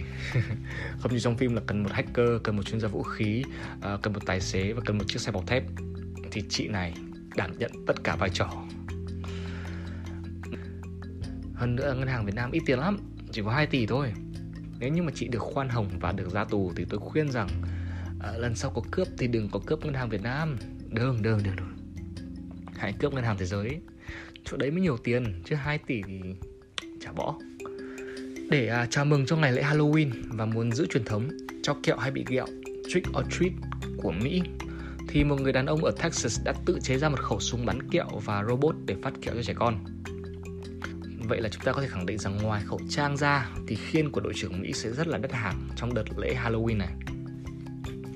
Không 0.98 1.12
như 1.12 1.18
trong 1.18 1.36
phim 1.36 1.54
là 1.54 1.62
cần 1.66 1.82
một 1.82 1.92
hacker, 1.92 2.28
cần 2.42 2.56
một 2.56 2.62
chuyên 2.62 2.80
gia 2.80 2.88
vũ 2.88 3.02
khí, 3.02 3.42
ờ, 3.80 3.98
cần 4.02 4.12
một 4.12 4.26
tài 4.26 4.40
xế 4.40 4.72
và 4.72 4.82
cần 4.84 4.98
một 4.98 5.04
chiếc 5.08 5.20
xe 5.20 5.32
bọc 5.32 5.46
thép. 5.46 5.62
Thì 6.32 6.42
chị 6.48 6.68
này 6.68 6.94
đảm 7.36 7.58
nhận 7.58 7.70
tất 7.86 8.04
cả 8.04 8.16
vai 8.16 8.30
trò. 8.30 8.64
Hơn 11.54 11.76
nữa 11.76 11.94
ngân 11.98 12.08
hàng 12.08 12.26
Việt 12.26 12.34
Nam 12.34 12.50
ít 12.50 12.62
tiền 12.66 12.78
lắm, 12.78 12.98
chỉ 13.30 13.42
có 13.44 13.50
2 13.50 13.66
tỷ 13.66 13.86
thôi. 13.86 14.12
Nếu 14.78 14.90
như 14.90 15.02
mà 15.02 15.12
chị 15.14 15.28
được 15.28 15.38
khoan 15.38 15.68
hồng 15.68 15.88
và 16.00 16.12
được 16.12 16.30
ra 16.32 16.44
tù 16.44 16.72
thì 16.76 16.84
tôi 16.88 17.00
khuyên 17.00 17.30
rằng 17.30 17.48
à, 18.20 18.32
lần 18.36 18.54
sau 18.54 18.70
có 18.70 18.82
cướp 18.90 19.08
thì 19.18 19.26
đừng 19.26 19.48
có 19.48 19.60
cướp 19.66 19.84
ngân 19.84 19.94
hàng 19.94 20.08
Việt 20.08 20.22
Nam. 20.22 20.56
Đừng 20.88 21.22
đừng 21.22 21.42
đừng 21.42 21.56
đừng 21.56 21.72
hãy 22.76 22.92
cướp 22.92 23.12
ngân 23.12 23.24
hàng 23.24 23.36
thế 23.38 23.46
giới. 23.46 23.80
Chỗ 24.44 24.56
đấy 24.56 24.70
mới 24.70 24.80
nhiều 24.80 24.96
tiền 24.96 25.42
chứ 25.44 25.54
2 25.54 25.78
tỷ 25.78 26.02
thì 26.06 26.20
chả 27.00 27.12
bỏ. 27.12 27.38
Để 28.50 28.68
à, 28.68 28.86
chào 28.90 29.04
mừng 29.04 29.26
cho 29.26 29.36
ngày 29.36 29.52
lễ 29.52 29.62
Halloween 29.62 30.10
và 30.28 30.46
muốn 30.46 30.72
giữ 30.72 30.86
truyền 30.86 31.04
thống 31.04 31.28
cho 31.62 31.76
kẹo 31.82 31.96
hay 31.96 32.10
bị 32.10 32.24
ghẹo 32.28 32.46
trick 32.88 33.08
or 33.18 33.24
treat 33.30 33.52
của 33.96 34.12
Mỹ 34.12 34.42
thì 35.08 35.24
một 35.24 35.40
người 35.40 35.52
đàn 35.52 35.66
ông 35.66 35.84
ở 35.84 35.90
Texas 35.90 36.40
đã 36.44 36.52
tự 36.64 36.78
chế 36.82 36.98
ra 36.98 37.08
một 37.08 37.20
khẩu 37.20 37.40
súng 37.40 37.66
bắn 37.66 37.90
kẹo 37.90 38.08
và 38.24 38.44
robot 38.48 38.74
để 38.86 38.96
phát 39.02 39.12
kẹo 39.22 39.34
cho 39.34 39.42
trẻ 39.42 39.54
con. 39.56 39.84
Vậy 41.28 41.40
là 41.40 41.48
chúng 41.48 41.62
ta 41.64 41.72
có 41.72 41.80
thể 41.80 41.88
khẳng 41.88 42.06
định 42.06 42.18
rằng 42.18 42.38
ngoài 42.42 42.62
khẩu 42.66 42.80
trang 42.88 43.16
ra 43.16 43.50
thì 43.68 43.76
khiên 43.76 44.10
của 44.10 44.20
đội 44.20 44.32
trưởng 44.36 44.60
Mỹ 44.60 44.72
sẽ 44.72 44.90
rất 44.90 45.06
là 45.06 45.18
đắt 45.18 45.32
hàng 45.32 45.68
trong 45.76 45.94
đợt 45.94 46.18
lễ 46.18 46.36
Halloween 46.44 46.76
này 46.76 46.94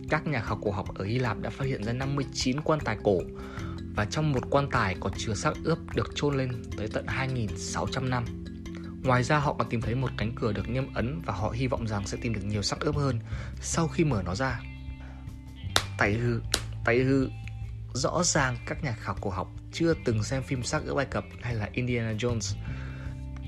các 0.09 0.27
nhà 0.27 0.41
khảo 0.41 0.59
cổ 0.63 0.71
học 0.71 0.95
ở 0.95 1.05
Hy 1.05 1.19
Lạp 1.19 1.41
đã 1.41 1.51
phát 1.51 1.65
hiện 1.65 1.85
ra 1.85 1.93
59 1.93 2.61
quan 2.61 2.81
tài 2.85 2.97
cổ 3.03 3.19
và 3.95 4.05
trong 4.05 4.33
một 4.33 4.51
quan 4.51 4.71
tài 4.71 4.97
có 5.01 5.11
chứa 5.17 5.35
xác 5.35 5.53
ướp 5.65 5.79
được 5.95 6.13
chôn 6.15 6.37
lên 6.37 6.51
tới 6.77 6.89
tận 6.93 7.07
2.600 7.07 8.09
năm. 8.09 8.25
Ngoài 9.05 9.23
ra 9.23 9.39
họ 9.39 9.53
còn 9.53 9.69
tìm 9.69 9.81
thấy 9.81 9.95
một 9.95 10.11
cánh 10.17 10.33
cửa 10.35 10.53
được 10.53 10.69
niêm 10.69 10.95
ấn 10.95 11.23
và 11.27 11.33
họ 11.33 11.51
hy 11.51 11.67
vọng 11.67 11.87
rằng 11.87 12.07
sẽ 12.07 12.19
tìm 12.21 12.35
được 12.35 12.45
nhiều 12.45 12.63
xác 12.63 12.81
ướp 12.81 12.97
hơn 12.97 13.19
sau 13.61 13.89
khi 13.89 14.05
mở 14.05 14.23
nó 14.25 14.35
ra. 14.35 14.61
Tay 15.99 16.15
hư, 16.15 16.41
tay 16.87 16.99
hư. 16.99 17.29
Rõ 17.95 18.23
ràng 18.25 18.57
các 18.67 18.85
nhà 18.85 18.93
khảo 19.01 19.17
cổ 19.21 19.31
học 19.31 19.49
chưa 19.73 19.95
từng 20.05 20.23
xem 20.23 20.43
phim 20.43 20.63
xác 20.63 20.83
ướp 20.87 20.97
Ai 20.97 21.07
Cập 21.07 21.25
hay 21.43 21.55
là 21.55 21.69
Indiana 21.73 22.13
Jones. 22.13 22.57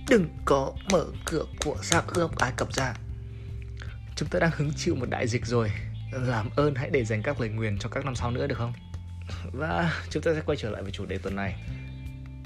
Đừng 0.09 0.29
có 0.45 0.73
mở 0.91 1.07
cửa 1.27 1.45
của 1.65 1.77
xác 1.83 2.03
ướp 2.15 2.37
Ai 2.37 2.53
Cập 2.57 2.73
ra. 2.73 2.95
Chúng 4.17 4.29
ta 4.29 4.39
đang 4.39 4.51
hứng 4.57 4.71
chịu 4.77 4.95
một 4.95 5.11
đại 5.11 5.29
dịch 5.29 5.47
rồi 5.47 5.71
làm 6.13 6.51
ơn 6.57 6.75
hãy 6.75 6.91
để 6.91 7.05
dành 7.05 7.23
các 7.23 7.41
lời 7.41 7.51
nguyền 7.51 7.79
cho 7.79 7.89
các 7.89 8.05
năm 8.05 8.15
sau 8.15 8.31
nữa 8.31 8.47
được 8.47 8.59
không 8.59 8.73
và 9.53 10.03
chúng 10.11 10.23
ta 10.23 10.35
sẽ 10.35 10.41
quay 10.47 10.57
trở 10.57 10.71
lại 10.71 10.83
với 10.83 10.93
chủ 10.93 11.07
đề 11.07 11.19
tuần 11.19 11.37
này 11.37 11.65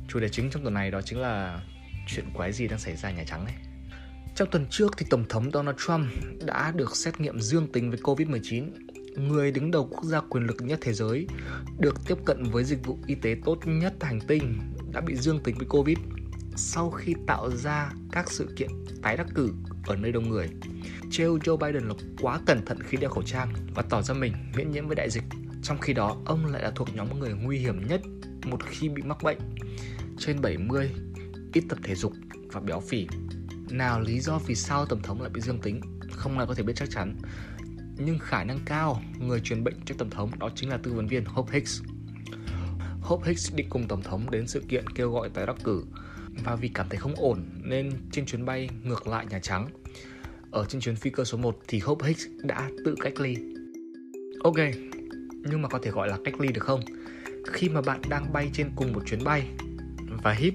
chủ 0.08 0.20
đề 0.20 0.28
chính 0.28 0.50
trong 0.50 0.62
tuần 0.62 0.74
này 0.74 0.90
đó 0.90 1.02
chính 1.02 1.20
là 1.20 1.60
chuyện 2.06 2.26
quái 2.34 2.52
gì 2.52 2.68
đang 2.68 2.78
xảy 2.78 2.96
ra 2.96 3.10
Nhà 3.10 3.24
Trắng 3.26 3.44
ấy 3.44 3.54
trong 4.36 4.50
tuần 4.50 4.66
trước 4.70 4.96
thì 4.96 5.06
Tổng 5.10 5.24
thống 5.28 5.50
Donald 5.52 5.76
Trump 5.86 6.06
đã 6.44 6.72
được 6.76 6.96
xét 6.96 7.20
nghiệm 7.20 7.40
dương 7.40 7.72
tính 7.72 7.90
với 7.90 8.00
Covid-19 8.00 8.70
người 9.16 9.50
đứng 9.50 9.70
đầu 9.70 9.88
quốc 9.90 10.04
gia 10.04 10.20
quyền 10.20 10.44
lực 10.44 10.56
nhất 10.60 10.78
thế 10.82 10.92
giới 10.92 11.26
được 11.78 11.94
tiếp 12.06 12.18
cận 12.24 12.44
với 12.44 12.64
dịch 12.64 12.86
vụ 12.86 12.98
y 13.06 13.14
tế 13.14 13.36
tốt 13.44 13.58
nhất 13.66 13.94
hành 14.00 14.20
tinh 14.20 14.58
đã 14.92 15.00
bị 15.00 15.16
dương 15.16 15.40
tính 15.44 15.56
với 15.58 15.66
Covid 15.66 15.98
sau 16.56 16.90
khi 16.90 17.14
tạo 17.26 17.50
ra 17.50 17.92
các 18.12 18.30
sự 18.30 18.48
kiện 18.56 18.70
tái 19.02 19.16
đắc 19.16 19.26
cử 19.34 19.52
ở 19.86 19.96
nơi 19.96 20.12
đông 20.12 20.30
người 20.30 20.48
trêu 21.12 21.38
Joe 21.38 21.56
Biden 21.56 21.88
là 21.88 21.94
quá 22.20 22.40
cẩn 22.46 22.64
thận 22.64 22.78
khi 22.82 22.96
đeo 22.96 23.10
khẩu 23.10 23.22
trang 23.22 23.52
và 23.74 23.82
tỏ 23.82 24.02
ra 24.02 24.14
mình 24.14 24.32
miễn 24.56 24.70
nhiễm 24.70 24.86
với 24.86 24.96
đại 24.96 25.10
dịch. 25.10 25.24
Trong 25.62 25.78
khi 25.78 25.92
đó, 25.92 26.16
ông 26.24 26.46
lại 26.46 26.62
là 26.62 26.70
thuộc 26.70 26.88
nhóm 26.94 27.18
người 27.18 27.34
nguy 27.34 27.58
hiểm 27.58 27.86
nhất 27.88 28.00
một 28.44 28.62
khi 28.66 28.88
bị 28.88 29.02
mắc 29.02 29.22
bệnh. 29.22 29.38
Trên 30.18 30.40
70, 30.40 30.90
ít 31.52 31.64
tập 31.68 31.78
thể 31.82 31.94
dục 31.94 32.12
và 32.52 32.60
béo 32.60 32.80
phì. 32.80 33.06
Nào 33.70 34.00
lý 34.00 34.20
do 34.20 34.38
vì 34.46 34.54
sao 34.54 34.86
Tổng 34.86 35.02
thống 35.02 35.20
lại 35.20 35.30
bị 35.30 35.40
dương 35.40 35.60
tính, 35.60 35.80
không 36.10 36.38
ai 36.38 36.46
có 36.46 36.54
thể 36.54 36.62
biết 36.62 36.72
chắc 36.76 36.90
chắn. 36.90 37.16
Nhưng 38.04 38.18
khả 38.18 38.44
năng 38.44 38.58
cao, 38.64 39.02
người 39.18 39.40
truyền 39.40 39.64
bệnh 39.64 39.74
cho 39.84 39.94
Tổng 39.98 40.10
thống 40.10 40.30
đó 40.38 40.50
chính 40.54 40.70
là 40.70 40.76
tư 40.76 40.92
vấn 40.92 41.06
viên 41.06 41.24
Hope 41.24 41.52
Hicks. 41.52 41.82
Hope 43.00 43.28
Hicks 43.28 43.54
đi 43.54 43.64
cùng 43.70 43.88
Tổng 43.88 44.02
thống 44.02 44.30
đến 44.30 44.46
sự 44.46 44.60
kiện 44.68 44.88
kêu 44.88 45.12
gọi 45.12 45.28
tái 45.28 45.46
đắc 45.46 45.56
cử 45.64 45.84
và 46.44 46.56
vì 46.56 46.68
cảm 46.68 46.88
thấy 46.88 46.98
không 46.98 47.14
ổn 47.16 47.44
nên 47.62 47.92
trên 48.12 48.26
chuyến 48.26 48.44
bay 48.44 48.68
ngược 48.82 49.06
lại 49.06 49.26
Nhà 49.30 49.38
Trắng, 49.38 49.68
ở 50.50 50.64
trên 50.68 50.80
chuyến 50.80 50.96
phi 50.96 51.10
cơ 51.10 51.24
số 51.24 51.38
1 51.38 51.58
thì 51.68 51.78
Hope 51.78 52.08
Hicks 52.08 52.26
đã 52.42 52.70
tự 52.84 52.94
cách 53.00 53.20
ly. 53.20 53.36
Ok, 54.44 54.56
nhưng 55.44 55.62
mà 55.62 55.68
có 55.68 55.78
thể 55.82 55.90
gọi 55.90 56.08
là 56.08 56.18
cách 56.24 56.40
ly 56.40 56.48
được 56.52 56.64
không? 56.64 56.80
Khi 57.46 57.68
mà 57.68 57.80
bạn 57.80 58.00
đang 58.08 58.32
bay 58.32 58.50
trên 58.52 58.70
cùng 58.76 58.92
một 58.92 59.02
chuyến 59.06 59.24
bay 59.24 59.48
và 60.22 60.32
hít 60.32 60.54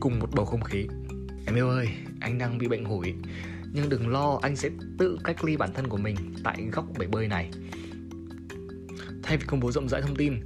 cùng 0.00 0.18
một 0.18 0.28
bầu 0.34 0.44
không 0.44 0.62
khí. 0.62 0.86
Em 1.46 1.54
yêu 1.54 1.68
ơi, 1.68 1.88
anh 2.20 2.38
đang 2.38 2.58
bị 2.58 2.68
bệnh 2.68 2.84
hủi, 2.84 3.14
nhưng 3.72 3.88
đừng 3.88 4.08
lo, 4.08 4.38
anh 4.42 4.56
sẽ 4.56 4.70
tự 4.98 5.18
cách 5.24 5.44
ly 5.44 5.56
bản 5.56 5.72
thân 5.74 5.88
của 5.88 5.96
mình 5.96 6.16
tại 6.44 6.68
góc 6.72 6.84
bể 6.98 7.06
bơi 7.06 7.28
này. 7.28 7.50
Thay 9.22 9.36
vì 9.36 9.44
công 9.46 9.60
bố 9.60 9.72
rộng 9.72 9.88
rãi 9.88 10.02
thông 10.02 10.16
tin 10.16 10.40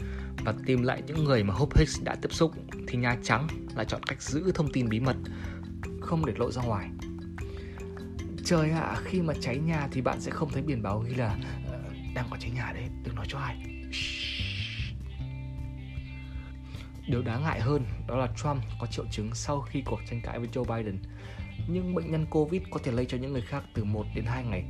và 0.44 0.54
tìm 0.66 0.82
lại 0.82 1.02
những 1.06 1.24
người 1.24 1.44
mà 1.44 1.54
Hope 1.54 1.80
Hicks 1.80 2.02
đã 2.02 2.14
tiếp 2.14 2.32
xúc 2.32 2.52
thì 2.88 2.98
Nhà 2.98 3.16
Trắng 3.22 3.48
lại 3.76 3.84
chọn 3.88 4.02
cách 4.02 4.22
giữ 4.22 4.52
thông 4.54 4.72
tin 4.72 4.88
bí 4.88 5.00
mật, 5.00 5.16
không 6.00 6.26
để 6.26 6.32
lộ 6.36 6.50
ra 6.52 6.62
ngoài 6.62 6.90
Trời 8.44 8.70
ạ, 8.70 8.80
à, 8.80 9.00
khi 9.04 9.22
mà 9.22 9.34
cháy 9.40 9.58
nhà 9.58 9.88
thì 9.92 10.00
bạn 10.00 10.20
sẽ 10.20 10.30
không 10.30 10.50
thấy 10.50 10.62
biển 10.62 10.82
báo 10.82 11.00
ghi 11.00 11.14
là 11.14 11.38
ờ, 11.70 11.80
đang 12.14 12.26
có 12.30 12.36
cháy 12.40 12.50
nhà 12.50 12.72
đấy, 12.74 12.88
đừng 13.04 13.14
nói 13.14 13.26
cho 13.28 13.38
ai. 13.38 13.56
Điều 17.08 17.22
đáng 17.22 17.42
ngại 17.42 17.60
hơn 17.60 17.84
đó 18.08 18.16
là 18.16 18.26
Trump 18.26 18.62
có 18.80 18.86
triệu 18.86 19.04
chứng 19.10 19.34
sau 19.34 19.60
khi 19.60 19.82
cuộc 19.86 20.00
tranh 20.10 20.20
cãi 20.24 20.38
với 20.38 20.48
Joe 20.52 20.76
Biden. 20.76 20.98
Nhưng 21.68 21.94
bệnh 21.94 22.10
nhân 22.10 22.26
Covid 22.30 22.62
có 22.70 22.80
thể 22.84 22.92
lây 22.92 23.06
cho 23.06 23.18
những 23.18 23.32
người 23.32 23.42
khác 23.42 23.64
từ 23.74 23.84
1 23.84 24.06
đến 24.14 24.24
2 24.24 24.44
ngày 24.44 24.64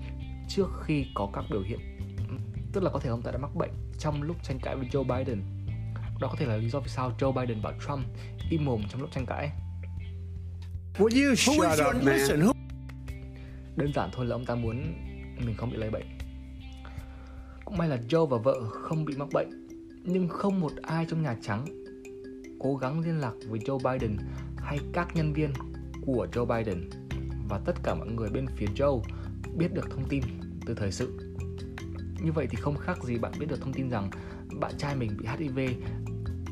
trước 0.48 0.66
khi 0.82 1.06
có 1.14 1.30
các 1.32 1.44
biểu 1.50 1.62
hiện. 1.62 1.78
Tức 2.72 2.82
là 2.82 2.90
có 2.90 2.98
thể 2.98 3.10
ông 3.10 3.22
ta 3.22 3.30
đã 3.30 3.38
mắc 3.38 3.54
bệnh 3.54 3.70
trong 3.98 4.22
lúc 4.22 4.36
tranh 4.42 4.58
cãi 4.62 4.76
với 4.76 4.88
Joe 4.92 5.04
Biden. 5.04 5.42
Đó 6.20 6.28
có 6.28 6.36
thể 6.38 6.46
là 6.46 6.56
lý 6.56 6.68
do 6.68 6.80
vì 6.80 6.88
sao 6.88 7.12
Joe 7.18 7.32
Biden 7.32 7.62
bảo 7.62 7.72
Trump 7.86 8.06
im 8.50 8.64
mồm 8.64 8.82
trong 8.88 9.00
lúc 9.00 9.10
tranh 9.12 9.26
cãi. 9.26 9.50
Will 10.98 11.28
you 11.28 11.34
shut 11.34 11.56
up, 11.56 12.04
man? 12.04 12.52
Đơn 13.76 13.92
giản 13.94 14.10
thôi 14.12 14.26
là 14.26 14.36
ông 14.36 14.46
ta 14.46 14.54
muốn 14.54 14.76
mình 15.46 15.54
không 15.56 15.70
bị 15.70 15.76
lây 15.76 15.90
bệnh. 15.90 16.18
Cũng 17.64 17.76
may 17.78 17.88
là 17.88 17.96
Joe 18.08 18.26
và 18.26 18.38
vợ 18.38 18.60
không 18.70 19.04
bị 19.04 19.16
mắc 19.16 19.28
bệnh, 19.32 19.66
nhưng 20.04 20.28
không 20.28 20.60
một 20.60 20.72
ai 20.82 21.06
trong 21.10 21.22
Nhà 21.22 21.36
Trắng 21.42 21.64
cố 22.60 22.76
gắng 22.76 23.00
liên 23.00 23.20
lạc 23.20 23.32
với 23.48 23.60
Joe 23.60 23.78
Biden 23.78 24.16
hay 24.56 24.78
các 24.92 25.16
nhân 25.16 25.32
viên 25.32 25.52
của 26.06 26.26
Joe 26.32 26.46
Biden 26.46 26.90
và 27.48 27.58
tất 27.58 27.72
cả 27.82 27.94
mọi 27.94 28.08
người 28.08 28.30
bên 28.30 28.46
phía 28.56 28.66
Joe 28.66 29.02
biết 29.56 29.74
được 29.74 29.90
thông 29.90 30.08
tin 30.08 30.22
từ 30.66 30.74
thời 30.74 30.92
sự. 30.92 31.34
Như 32.22 32.32
vậy 32.32 32.46
thì 32.50 32.56
không 32.56 32.76
khác 32.76 33.04
gì 33.04 33.18
bạn 33.18 33.32
biết 33.38 33.46
được 33.48 33.60
thông 33.60 33.72
tin 33.72 33.90
rằng 33.90 34.10
bạn 34.60 34.72
trai 34.78 34.96
mình 34.96 35.10
bị 35.18 35.26
HIV 35.26 35.58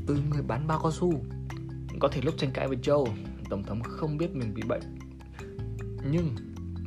từ 0.06 0.18
người 0.30 0.42
bán 0.42 0.66
bao 0.66 0.80
cao 0.82 0.92
su. 0.92 1.24
Có 2.00 2.08
thể 2.08 2.20
lúc 2.24 2.34
tranh 2.38 2.50
cãi 2.54 2.68
với 2.68 2.76
Joe, 2.82 3.06
tổng 3.50 3.62
thống 3.62 3.82
không 3.82 4.18
biết 4.18 4.36
mình 4.36 4.54
bị 4.54 4.62
bệnh. 4.68 4.82
Nhưng 6.10 6.36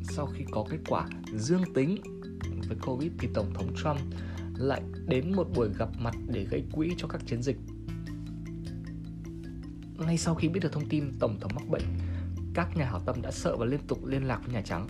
sau 0.04 0.26
khi 0.26 0.46
có 0.52 0.66
kết 0.70 0.80
quả 0.88 1.08
dương 1.34 1.74
tính 1.74 1.98
với 2.68 2.78
Covid 2.86 3.12
thì 3.20 3.28
tổng 3.34 3.54
thống 3.54 3.76
Trump 3.84 4.00
lại 4.58 4.82
đến 5.08 5.34
một 5.36 5.48
buổi 5.56 5.70
gặp 5.78 5.90
mặt 6.00 6.16
để 6.28 6.44
gây 6.44 6.64
quỹ 6.72 6.94
cho 6.98 7.08
các 7.08 7.22
chiến 7.28 7.42
dịch 7.42 7.58
ngay 9.98 10.18
sau 10.18 10.36
khi 10.36 10.48
biết 10.48 10.60
được 10.60 10.72
thông 10.72 10.90
tin 10.90 11.12
Tổng 11.20 11.40
thống 11.40 11.52
mắc 11.56 11.70
bệnh, 11.70 11.84
các 12.56 12.78
nhà 12.78 12.86
hảo 12.86 13.02
tâm 13.06 13.22
đã 13.22 13.32
sợ 13.32 13.58
và 13.58 13.66
liên 13.66 13.80
tục 13.88 14.06
liên 14.06 14.28
lạc 14.28 14.42
với 14.46 14.54
Nhà 14.54 14.62
Trắng. 14.62 14.88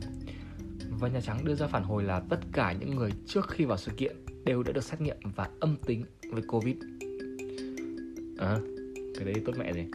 Và 1.00 1.08
Nhà 1.08 1.22
Trắng 1.22 1.46
đưa 1.46 1.56
ra 1.56 1.68
phản 1.68 1.84
hồi 1.84 2.04
là 2.04 2.20
tất 2.30 2.40
cả 2.52 2.72
những 2.72 2.96
người 2.96 3.12
trước 3.28 3.50
khi 3.50 3.66
vào 3.66 3.78
sự 3.78 3.92
kiện 3.98 4.16
đều 4.46 4.64
đã 4.64 4.72
được 4.72 4.84
xét 4.84 5.02
nghiệm 5.02 5.18
và 5.36 5.50
âm 5.60 5.78
tính 5.86 6.06
với 6.32 6.42
Covid. 6.48 6.76
À, 8.38 8.58
cái 9.16 9.26
đấy 9.26 9.36
tốt 9.46 9.54
mẹ 9.58 9.74
gì. 9.74 9.86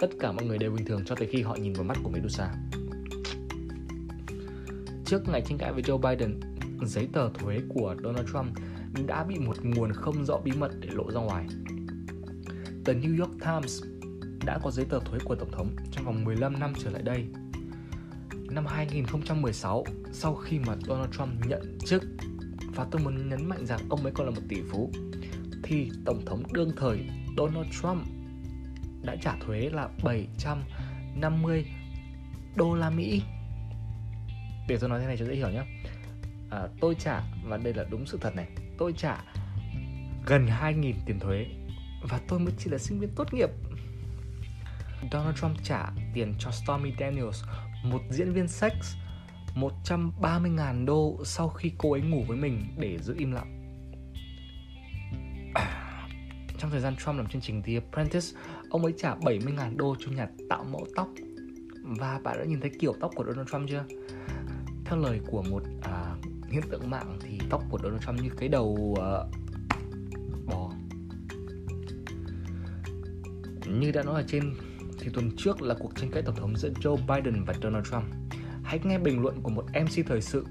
Tất 0.00 0.10
cả 0.20 0.32
mọi 0.32 0.46
người 0.46 0.58
đều 0.58 0.70
bình 0.70 0.86
thường 0.86 1.02
cho 1.06 1.14
tới 1.14 1.28
khi 1.28 1.42
họ 1.42 1.54
nhìn 1.54 1.72
vào 1.72 1.84
mắt 1.84 1.98
của 2.02 2.10
Medusa. 2.10 2.54
Trước 5.04 5.28
ngày 5.28 5.42
tranh 5.46 5.58
cãi 5.58 5.72
với 5.72 5.82
Joe 5.82 5.98
Biden, 5.98 6.40
giấy 6.82 7.08
tờ 7.12 7.30
thuế 7.34 7.60
của 7.68 7.96
Donald 8.02 8.28
Trump 8.32 8.58
đã 9.06 9.24
bị 9.24 9.38
một 9.38 9.56
nguồn 9.62 9.92
không 9.92 10.24
rõ 10.24 10.38
bí 10.44 10.52
mật 10.58 10.72
để 10.80 10.88
lộ 10.92 11.10
ra 11.10 11.20
ngoài. 11.20 11.46
The 12.84 12.92
New 12.92 13.20
York 13.20 13.32
Times 13.40 13.82
đã 14.46 14.58
có 14.62 14.70
giấy 14.70 14.86
tờ 14.88 15.00
thuế 15.00 15.18
của 15.24 15.34
Tổng 15.34 15.50
thống 15.52 15.76
trong 16.04 16.14
vòng 16.14 16.24
15 16.24 16.60
năm 16.60 16.72
trở 16.84 16.90
lại 16.90 17.02
đây. 17.02 17.26
Năm 18.50 18.66
2016, 18.66 19.84
sau 20.12 20.34
khi 20.34 20.58
mà 20.58 20.76
Donald 20.86 21.10
Trump 21.16 21.46
nhận 21.46 21.78
chức 21.84 22.02
và 22.74 22.86
tôi 22.90 23.02
muốn 23.02 23.28
nhấn 23.28 23.48
mạnh 23.48 23.66
rằng 23.66 23.80
ông 23.88 24.02
ấy 24.02 24.12
còn 24.14 24.26
là 24.26 24.32
một 24.32 24.40
tỷ 24.48 24.56
phú 24.70 24.90
thì 25.62 25.90
Tổng 26.04 26.24
thống 26.26 26.42
đương 26.52 26.70
thời 26.76 26.98
Donald 27.36 27.66
Trump 27.82 28.02
đã 29.02 29.16
trả 29.22 29.36
thuế 29.46 29.70
là 29.72 29.88
750 30.04 31.66
đô 32.56 32.74
la 32.74 32.90
Mỹ. 32.90 33.22
Để 34.68 34.76
tôi 34.80 34.90
nói 34.90 35.00
thế 35.00 35.06
này 35.06 35.16
cho 35.16 35.26
dễ 35.26 35.34
hiểu 35.34 35.50
nhé. 35.50 35.62
À, 36.50 36.68
tôi 36.80 36.94
trả 36.98 37.22
và 37.44 37.56
đây 37.56 37.74
là 37.74 37.84
đúng 37.90 38.06
sự 38.06 38.18
thật 38.20 38.36
này. 38.36 38.48
Tôi 38.78 38.92
trả 38.96 39.24
gần 40.26 40.46
2.000 40.46 40.92
tiền 41.06 41.18
thuế 41.20 41.46
và 42.10 42.20
tôi 42.28 42.38
mới 42.38 42.52
chỉ 42.58 42.70
là 42.70 42.78
sinh 42.78 43.00
viên 43.00 43.10
tốt 43.16 43.34
nghiệp 43.34 43.50
Donald 45.12 45.36
Trump 45.36 45.56
trả 45.62 45.90
tiền 46.14 46.34
cho 46.38 46.50
Stormy 46.50 46.92
Daniels, 47.00 47.44
một 47.84 48.00
diễn 48.10 48.32
viên 48.32 48.48
sex, 48.48 48.72
130.000 49.54 50.84
đô 50.84 51.18
sau 51.24 51.48
khi 51.48 51.72
cô 51.78 51.92
ấy 51.92 52.00
ngủ 52.00 52.24
với 52.28 52.36
mình 52.36 52.74
để 52.78 52.98
giữ 52.98 53.14
im 53.18 53.32
lặng. 53.32 53.60
Trong 56.58 56.70
thời 56.70 56.80
gian 56.80 56.96
Trump 56.96 57.16
làm 57.16 57.26
chương 57.26 57.42
trình 57.42 57.62
The 57.62 57.74
Apprentice, 57.74 58.26
ông 58.70 58.84
ấy 58.84 58.94
trả 58.98 59.14
70.000 59.14 59.76
đô 59.76 59.96
cho 59.98 60.10
nhà 60.10 60.28
tạo 60.48 60.64
mẫu 60.64 60.86
tóc. 60.96 61.08
Và 61.82 62.20
bạn 62.24 62.38
đã 62.38 62.44
nhìn 62.44 62.60
thấy 62.60 62.70
kiểu 62.80 62.94
tóc 63.00 63.10
của 63.14 63.24
Donald 63.24 63.48
Trump 63.48 63.70
chưa? 63.70 63.84
Theo 64.84 64.98
lời 64.98 65.20
của 65.26 65.42
một 65.50 65.62
à, 65.82 66.14
hiện 66.50 66.62
tượng 66.70 66.90
mạng 66.90 67.18
thì 67.20 67.38
tóc 67.50 67.62
của 67.70 67.78
Donald 67.82 68.02
Trump 68.02 68.20
như 68.20 68.30
cái 68.38 68.48
đầu 68.48 68.96
à, 69.00 69.12
bò. 70.46 70.70
Như 73.66 73.92
đã 73.92 74.02
nói 74.02 74.14
ở 74.14 74.24
trên 74.28 74.54
thì 75.04 75.10
tuần 75.14 75.30
trước 75.36 75.62
là 75.62 75.74
cuộc 75.78 75.96
tranh 75.96 76.10
cãi 76.10 76.22
tổng 76.22 76.36
thống 76.36 76.56
giữa 76.56 76.70
Joe 76.70 76.96
Biden 76.96 77.44
và 77.44 77.54
Donald 77.62 77.86
Trump. 77.86 78.04
Hãy 78.62 78.80
nghe 78.84 78.98
bình 78.98 79.22
luận 79.22 79.40
của 79.42 79.50
một 79.50 79.64
MC 79.72 80.06
thời 80.06 80.20
sự. 80.20 80.46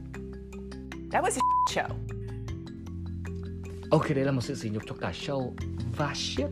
That 1.12 1.24
was 1.24 1.32
a 1.32 1.42
show. 1.74 1.90
Ok, 3.92 4.10
đây 4.10 4.26
là 4.26 4.32
một 4.32 4.42
sự 4.42 4.56
sỉ 4.56 4.70
nhục 4.70 4.84
cho 4.86 4.96
cả 5.02 5.12
show 5.12 5.52
và 5.98 6.14
shit. 6.16 6.50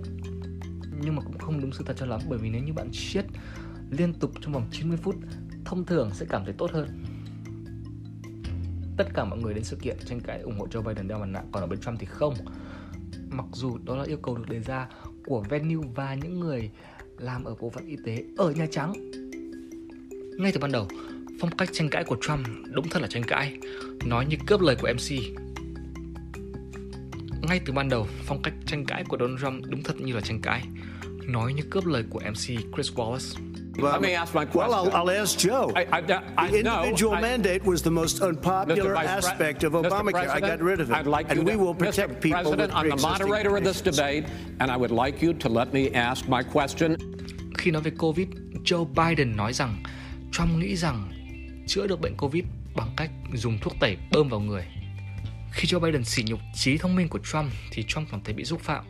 Nhưng 1.02 1.16
mà 1.16 1.22
cũng 1.22 1.38
không 1.38 1.62
đúng 1.62 1.72
sự 1.72 1.84
thật 1.88 1.96
cho 1.98 2.06
lắm 2.06 2.22
bởi 2.30 2.40
vì 2.40 2.50
nếu 2.50 2.64
như 2.64 2.74
bạn 2.74 2.94
shit 2.94 3.26
liên 3.90 4.14
tục 4.14 4.32
trong 4.42 4.54
vòng 4.54 4.68
90 4.72 4.98
phút, 4.98 5.16
thông 5.66 5.86
thường 5.86 6.10
sẽ 6.14 6.26
cảm 6.30 6.46
thấy 6.46 6.54
tốt 6.58 6.72
hơn. 6.72 7.04
Tất 8.98 9.08
cả 9.14 9.26
mọi 9.26 9.40
người 9.40 9.54
đến 9.54 9.64
sự 9.64 9.78
kiện 9.82 9.98
tranh 10.06 10.20
cãi 10.20 10.40
ủng 10.40 10.60
hộ 10.60 10.68
Joe 10.68 10.82
Biden 10.82 11.08
đeo 11.08 11.20
mặt 11.20 11.26
nạ, 11.26 11.44
còn 11.52 11.64
ở 11.64 11.68
bên 11.68 11.80
Trump 11.80 12.00
thì 12.00 12.06
không. 12.06 12.34
Mặc 13.30 13.46
dù 13.54 13.78
đó 13.86 13.96
là 13.96 14.04
yêu 14.04 14.18
cầu 14.18 14.38
được 14.38 14.50
đề 14.50 14.60
ra 14.60 14.88
của 15.26 15.44
venue 15.50 15.88
và 15.96 16.16
những 16.16 16.40
người 16.40 16.72
làm 17.22 17.44
ở 17.44 17.56
bộ 17.60 17.70
phận 17.70 17.86
y 17.86 17.96
tế 18.06 18.24
ở 18.38 18.52
Nhà 18.52 18.66
Trắng. 18.72 18.94
Ngay 20.38 20.52
từ 20.52 20.60
ban 20.60 20.72
đầu, 20.72 20.88
phong 21.40 21.58
cách 21.58 21.70
tranh 21.72 21.90
cãi 21.90 22.04
của 22.04 22.18
Trump 22.22 22.48
đúng 22.72 22.90
thật 22.90 23.02
là 23.02 23.08
tranh 23.08 23.24
cãi, 23.24 23.58
nói 24.06 24.26
như 24.26 24.38
cướp 24.48 24.62
lời 24.62 24.76
của 24.82 24.90
MC. 24.94 25.12
Ngay 27.42 27.62
từ 27.66 27.74
ban 27.74 27.90
đầu, 27.90 28.08
phong 28.24 28.42
cách 28.42 28.54
tranh 28.66 28.86
cãi 28.86 29.04
của 29.10 29.18
Donald 29.20 29.42
Trump 29.42 29.66
đúng 29.66 29.84
thật 29.84 30.02
như 30.02 30.14
là 30.14 30.22
tranh 30.22 30.42
cãi, 30.42 30.64
nói 31.28 31.54
như 31.54 31.64
cướp 31.70 31.86
lời 31.86 32.04
của 32.10 32.20
MC 32.20 32.76
Chris 32.76 32.92
Wallace. 32.96 33.51
Well, 33.82 33.92
Let 33.94 34.02
me 34.02 34.14
ask 34.14 34.34
my 34.34 34.46
question. 34.46 34.72
Well, 34.72 34.92
I'll, 34.92 35.10
I'll 35.10 35.22
ask 35.22 35.38
Joe. 35.38 35.72
I, 35.76 35.82
I, 35.92 36.24
I, 36.38 36.52
the 36.52 36.60
individual 36.60 37.16
no, 37.16 37.22
mandate 37.22 37.64
was 37.66 37.82
the 37.82 37.92
most 37.92 38.22
unpopular 38.22 38.96
aspect 38.96 39.64
of 39.64 39.74
Obamacare. 39.74 40.30
I 40.30 40.40
got 40.40 40.62
rid 40.62 40.80
of 40.80 40.92
it. 40.92 40.94
I'd 40.94 41.08
like 41.08 41.32
and 41.32 41.44
we 41.46 41.54
to, 41.54 41.58
will 41.58 41.74
protect 41.74 42.14
Mr. 42.14 42.22
people 42.22 42.42
President, 42.42 42.76
I'm 42.76 42.90
the 42.90 42.98
moderator 42.98 43.58
of 43.58 43.64
this 43.64 43.82
debate, 43.82 44.26
and 44.60 44.70
I 44.72 44.78
would 44.78 44.92
like 44.92 45.22
you 45.22 45.34
to 45.34 45.50
let 45.50 45.74
me 45.74 45.92
ask 45.94 46.28
my 46.28 46.44
question. 46.44 46.96
Khi 47.58 47.72
nói 47.72 47.82
về 47.82 47.92
Covid, 47.98 48.28
Joe 48.64 48.86
Biden 48.86 49.36
nói 49.36 49.54
rằng 49.54 49.84
Trump 50.32 50.58
nghĩ 50.58 50.76
rằng 50.76 51.12
chữa 51.68 51.88
được 51.88 52.02
bệnh 52.02 52.18
Covid 52.18 52.44
bằng 52.76 52.90
cách 52.98 53.12
dùng 53.34 53.58
thuốc 53.62 53.74
tẩy 53.80 53.98
bơm 54.12 54.30
vào 54.30 54.40
người. 54.40 54.66
Khi 55.52 55.68
Joe 55.68 55.80
Biden 55.80 56.04
sỉ 56.04 56.24
nhục 56.28 56.40
trí 56.54 56.78
thông 56.78 56.96
minh 56.96 57.10
của 57.10 57.20
Trump 57.20 57.52
thì 57.72 57.84
Trump 57.88 58.08
cảm 58.12 58.22
thấy 58.24 58.34
bị 58.34 58.46
xúc 58.46 58.62
phạm. 58.62 58.84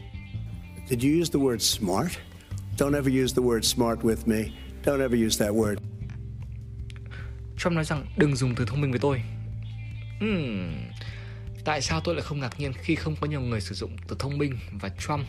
Did 0.90 1.04
you 1.04 1.10
use 1.22 1.32
the 1.34 1.40
word 1.40 1.58
smart? 1.58 2.12
Don't 2.78 2.96
ever 2.96 3.14
use 3.24 3.34
the 3.34 3.44
word 3.44 3.62
smart 3.62 4.00
with 4.00 4.26
me. 4.26 4.44
Don't 4.86 5.02
ever 5.02 5.26
use 5.26 5.46
that 5.46 5.56
word. 5.56 5.76
Trump 7.58 7.76
nói 7.76 7.84
rằng 7.84 8.06
đừng 8.18 8.36
dùng 8.36 8.56
từ 8.56 8.66
thông 8.66 8.82
minh 8.82 8.92
với 8.92 9.00
tôi. 9.00 9.22
Hmm, 10.20 10.74
tại 11.66 11.82
sao 11.82 12.02
tôi 12.04 12.16
lại 12.16 12.24
không 12.24 12.40
ngạc 12.40 12.60
nhiên 12.60 12.72
khi 12.74 12.96
không 12.96 13.16
có 13.22 13.28
nhiều 13.28 13.42
người 13.42 13.62
sử 13.62 13.76
dụng 13.76 13.98
từ 14.08 14.16
thông 14.20 14.38
minh 14.38 14.58
và 14.82 14.90
Trump 14.90 15.26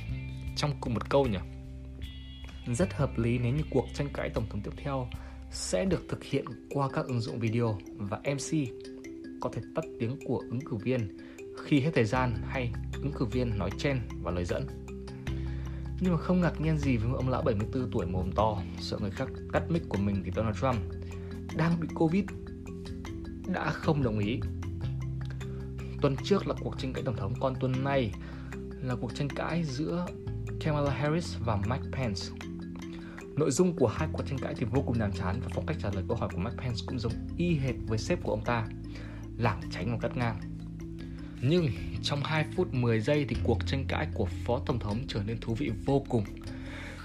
trong 0.56 0.74
cùng 0.80 0.94
một 0.94 1.10
câu 1.10 1.26
nhỉ? 1.26 1.38
Rất 2.74 2.94
hợp 2.94 3.18
lý 3.18 3.38
nếu 3.38 3.52
như 3.52 3.62
cuộc 3.70 3.86
tranh 3.94 4.08
cãi 4.14 4.30
tổng 4.34 4.46
thống 4.50 4.60
tiếp 4.64 4.70
theo 4.76 5.08
sẽ 5.50 5.84
được 5.84 6.02
thực 6.08 6.24
hiện 6.24 6.44
qua 6.70 6.88
các 6.92 7.06
ứng 7.06 7.20
dụng 7.20 7.38
video 7.38 7.78
và 7.96 8.18
MC 8.18 8.68
có 9.40 9.50
thể 9.52 9.62
tắt 9.74 9.84
tiếng 10.00 10.18
của 10.24 10.42
ứng 10.50 10.60
cử 10.60 10.76
viên 10.76 11.16
khi 11.64 11.80
hết 11.80 11.90
thời 11.94 12.04
gian 12.04 12.34
hay 12.48 12.72
ứng 12.94 13.12
cử 13.12 13.24
viên 13.24 13.58
nói 13.58 13.70
chen 13.78 14.00
và 14.22 14.30
lời 14.30 14.44
dẫn. 14.44 14.81
Nhưng 16.02 16.12
mà 16.12 16.18
không 16.18 16.40
ngạc 16.40 16.60
nhiên 16.60 16.78
gì 16.78 16.96
với 16.96 17.16
ông 17.16 17.28
lão 17.28 17.42
74 17.42 17.90
tuổi 17.90 18.06
mồm 18.06 18.32
to, 18.32 18.62
sợ 18.80 18.98
người 19.00 19.10
khác 19.10 19.28
cắt 19.52 19.62
mic 19.70 19.82
của 19.88 19.98
mình 19.98 20.22
thì 20.24 20.30
Donald 20.36 20.56
Trump 20.56 20.76
đang 21.56 21.80
bị 21.80 21.88
Covid 21.94 22.24
đã 23.46 23.70
không 23.70 24.02
đồng 24.02 24.18
ý. 24.18 24.40
Tuần 26.00 26.16
trước 26.24 26.46
là 26.46 26.54
cuộc 26.60 26.78
tranh 26.78 26.92
cãi 26.92 27.02
tổng 27.04 27.16
thống, 27.16 27.34
còn 27.40 27.54
tuần 27.60 27.84
này 27.84 28.12
là 28.82 28.94
cuộc 29.00 29.14
tranh 29.14 29.28
cãi 29.28 29.64
giữa 29.64 30.06
Kamala 30.60 30.90
Harris 30.90 31.36
và 31.44 31.56
Mike 31.56 31.88
Pence. 31.92 32.22
Nội 33.36 33.50
dung 33.50 33.76
của 33.76 33.88
hai 33.88 34.08
cuộc 34.12 34.22
tranh 34.26 34.38
cãi 34.38 34.54
thì 34.56 34.66
vô 34.70 34.82
cùng 34.86 34.98
nhàm 34.98 35.12
chán 35.12 35.40
và 35.44 35.48
phong 35.54 35.66
cách 35.66 35.76
trả 35.82 35.90
lời 35.94 36.04
câu 36.08 36.16
hỏi 36.16 36.28
của 36.32 36.40
Mike 36.40 36.56
Pence 36.56 36.80
cũng 36.86 36.98
giống 36.98 37.12
y 37.36 37.54
hệt 37.54 37.74
với 37.86 37.98
sếp 37.98 38.22
của 38.22 38.30
ông 38.30 38.44
ta, 38.44 38.66
lảng 39.38 39.60
tránh 39.70 39.90
và 39.90 39.98
cắt 40.08 40.16
ngang. 40.16 40.51
Nhưng 41.44 41.70
trong 42.02 42.22
2 42.24 42.44
phút 42.56 42.74
10 42.74 43.00
giây 43.00 43.26
thì 43.28 43.36
cuộc 43.44 43.58
tranh 43.66 43.84
cãi 43.88 44.06
của 44.14 44.28
Phó 44.44 44.60
Tổng 44.66 44.78
thống 44.78 44.98
trở 45.08 45.22
nên 45.26 45.38
thú 45.40 45.54
vị 45.54 45.70
vô 45.84 46.04
cùng 46.08 46.24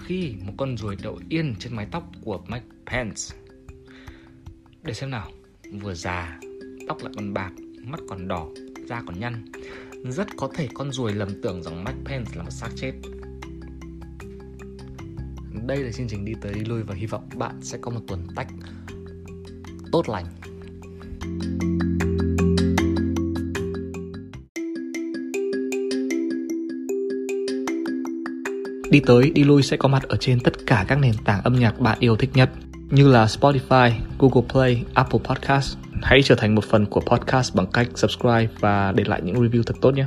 khi 0.04 0.34
một 0.44 0.52
con 0.56 0.76
ruồi 0.76 0.96
đậu 1.02 1.20
yên 1.28 1.54
trên 1.58 1.76
mái 1.76 1.86
tóc 1.90 2.10
của 2.24 2.40
Mike 2.48 2.66
Pence. 2.86 3.36
Để 4.82 4.94
xem 4.94 5.10
nào, 5.10 5.30
vừa 5.72 5.94
già 5.94 6.40
tóc 6.88 7.02
lại 7.02 7.12
còn 7.16 7.34
bạc 7.34 7.52
mắt 7.84 8.00
còn 8.08 8.28
đỏ 8.28 8.46
da 8.86 9.02
còn 9.06 9.20
nhăn. 9.20 9.44
Rất 10.04 10.26
có 10.36 10.48
thể 10.54 10.68
con 10.74 10.92
ruồi 10.92 11.12
lầm 11.12 11.42
tưởng 11.42 11.62
rằng 11.62 11.84
Mike 11.84 11.98
Pence 12.04 12.32
là 12.34 12.42
một 12.42 12.50
xác 12.50 12.68
chết. 12.76 12.92
Đây 15.66 15.78
là 15.78 15.92
chương 15.92 16.08
trình 16.08 16.24
đi 16.24 16.32
tới 16.40 16.54
đi 16.54 16.60
lui 16.60 16.82
và 16.82 16.94
hy 16.94 17.06
vọng. 17.06 17.28
Bạn 17.34 17.62
sẽ 17.62 17.78
có 17.80 17.90
một 17.90 18.00
tuần 18.06 18.26
tách 18.36 18.48
tốt 19.92 20.08
lành. 20.08 20.26
Đi 28.90 29.00
tới, 29.00 29.30
đi 29.30 29.44
lui 29.44 29.62
sẽ 29.62 29.76
có 29.76 29.88
mặt 29.88 30.02
ở 30.02 30.16
trên 30.16 30.40
tất 30.40 30.52
cả 30.66 30.84
các 30.88 30.98
nền 30.98 31.14
tảng 31.24 31.40
âm 31.44 31.54
nhạc 31.54 31.80
bạn 31.80 31.98
yêu 32.00 32.16
thích 32.16 32.30
nhất 32.34 32.50
như 32.90 33.08
là 33.08 33.24
Spotify, 33.24 33.90
Google 34.18 34.48
Play, 34.52 34.84
Apple 34.94 35.20
Podcast. 35.24 35.76
Hãy 36.02 36.22
trở 36.22 36.34
thành 36.34 36.54
một 36.54 36.64
phần 36.64 36.86
của 36.86 37.00
podcast 37.00 37.54
bằng 37.54 37.66
cách 37.72 37.88
subscribe 37.94 38.48
và 38.60 38.92
để 38.92 39.04
lại 39.06 39.20
những 39.24 39.34
review 39.34 39.62
thật 39.62 39.74
tốt 39.80 39.90
nhé. 39.90 40.06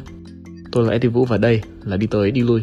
Tôi 0.71 0.85
là 0.85 0.91
Eddie 0.91 1.09
Vũ 1.09 1.25
và 1.25 1.37
đây 1.37 1.61
là 1.83 1.97
Đi 1.97 2.07
tới, 2.07 2.31
đi 2.31 2.41
lui. 2.41 2.61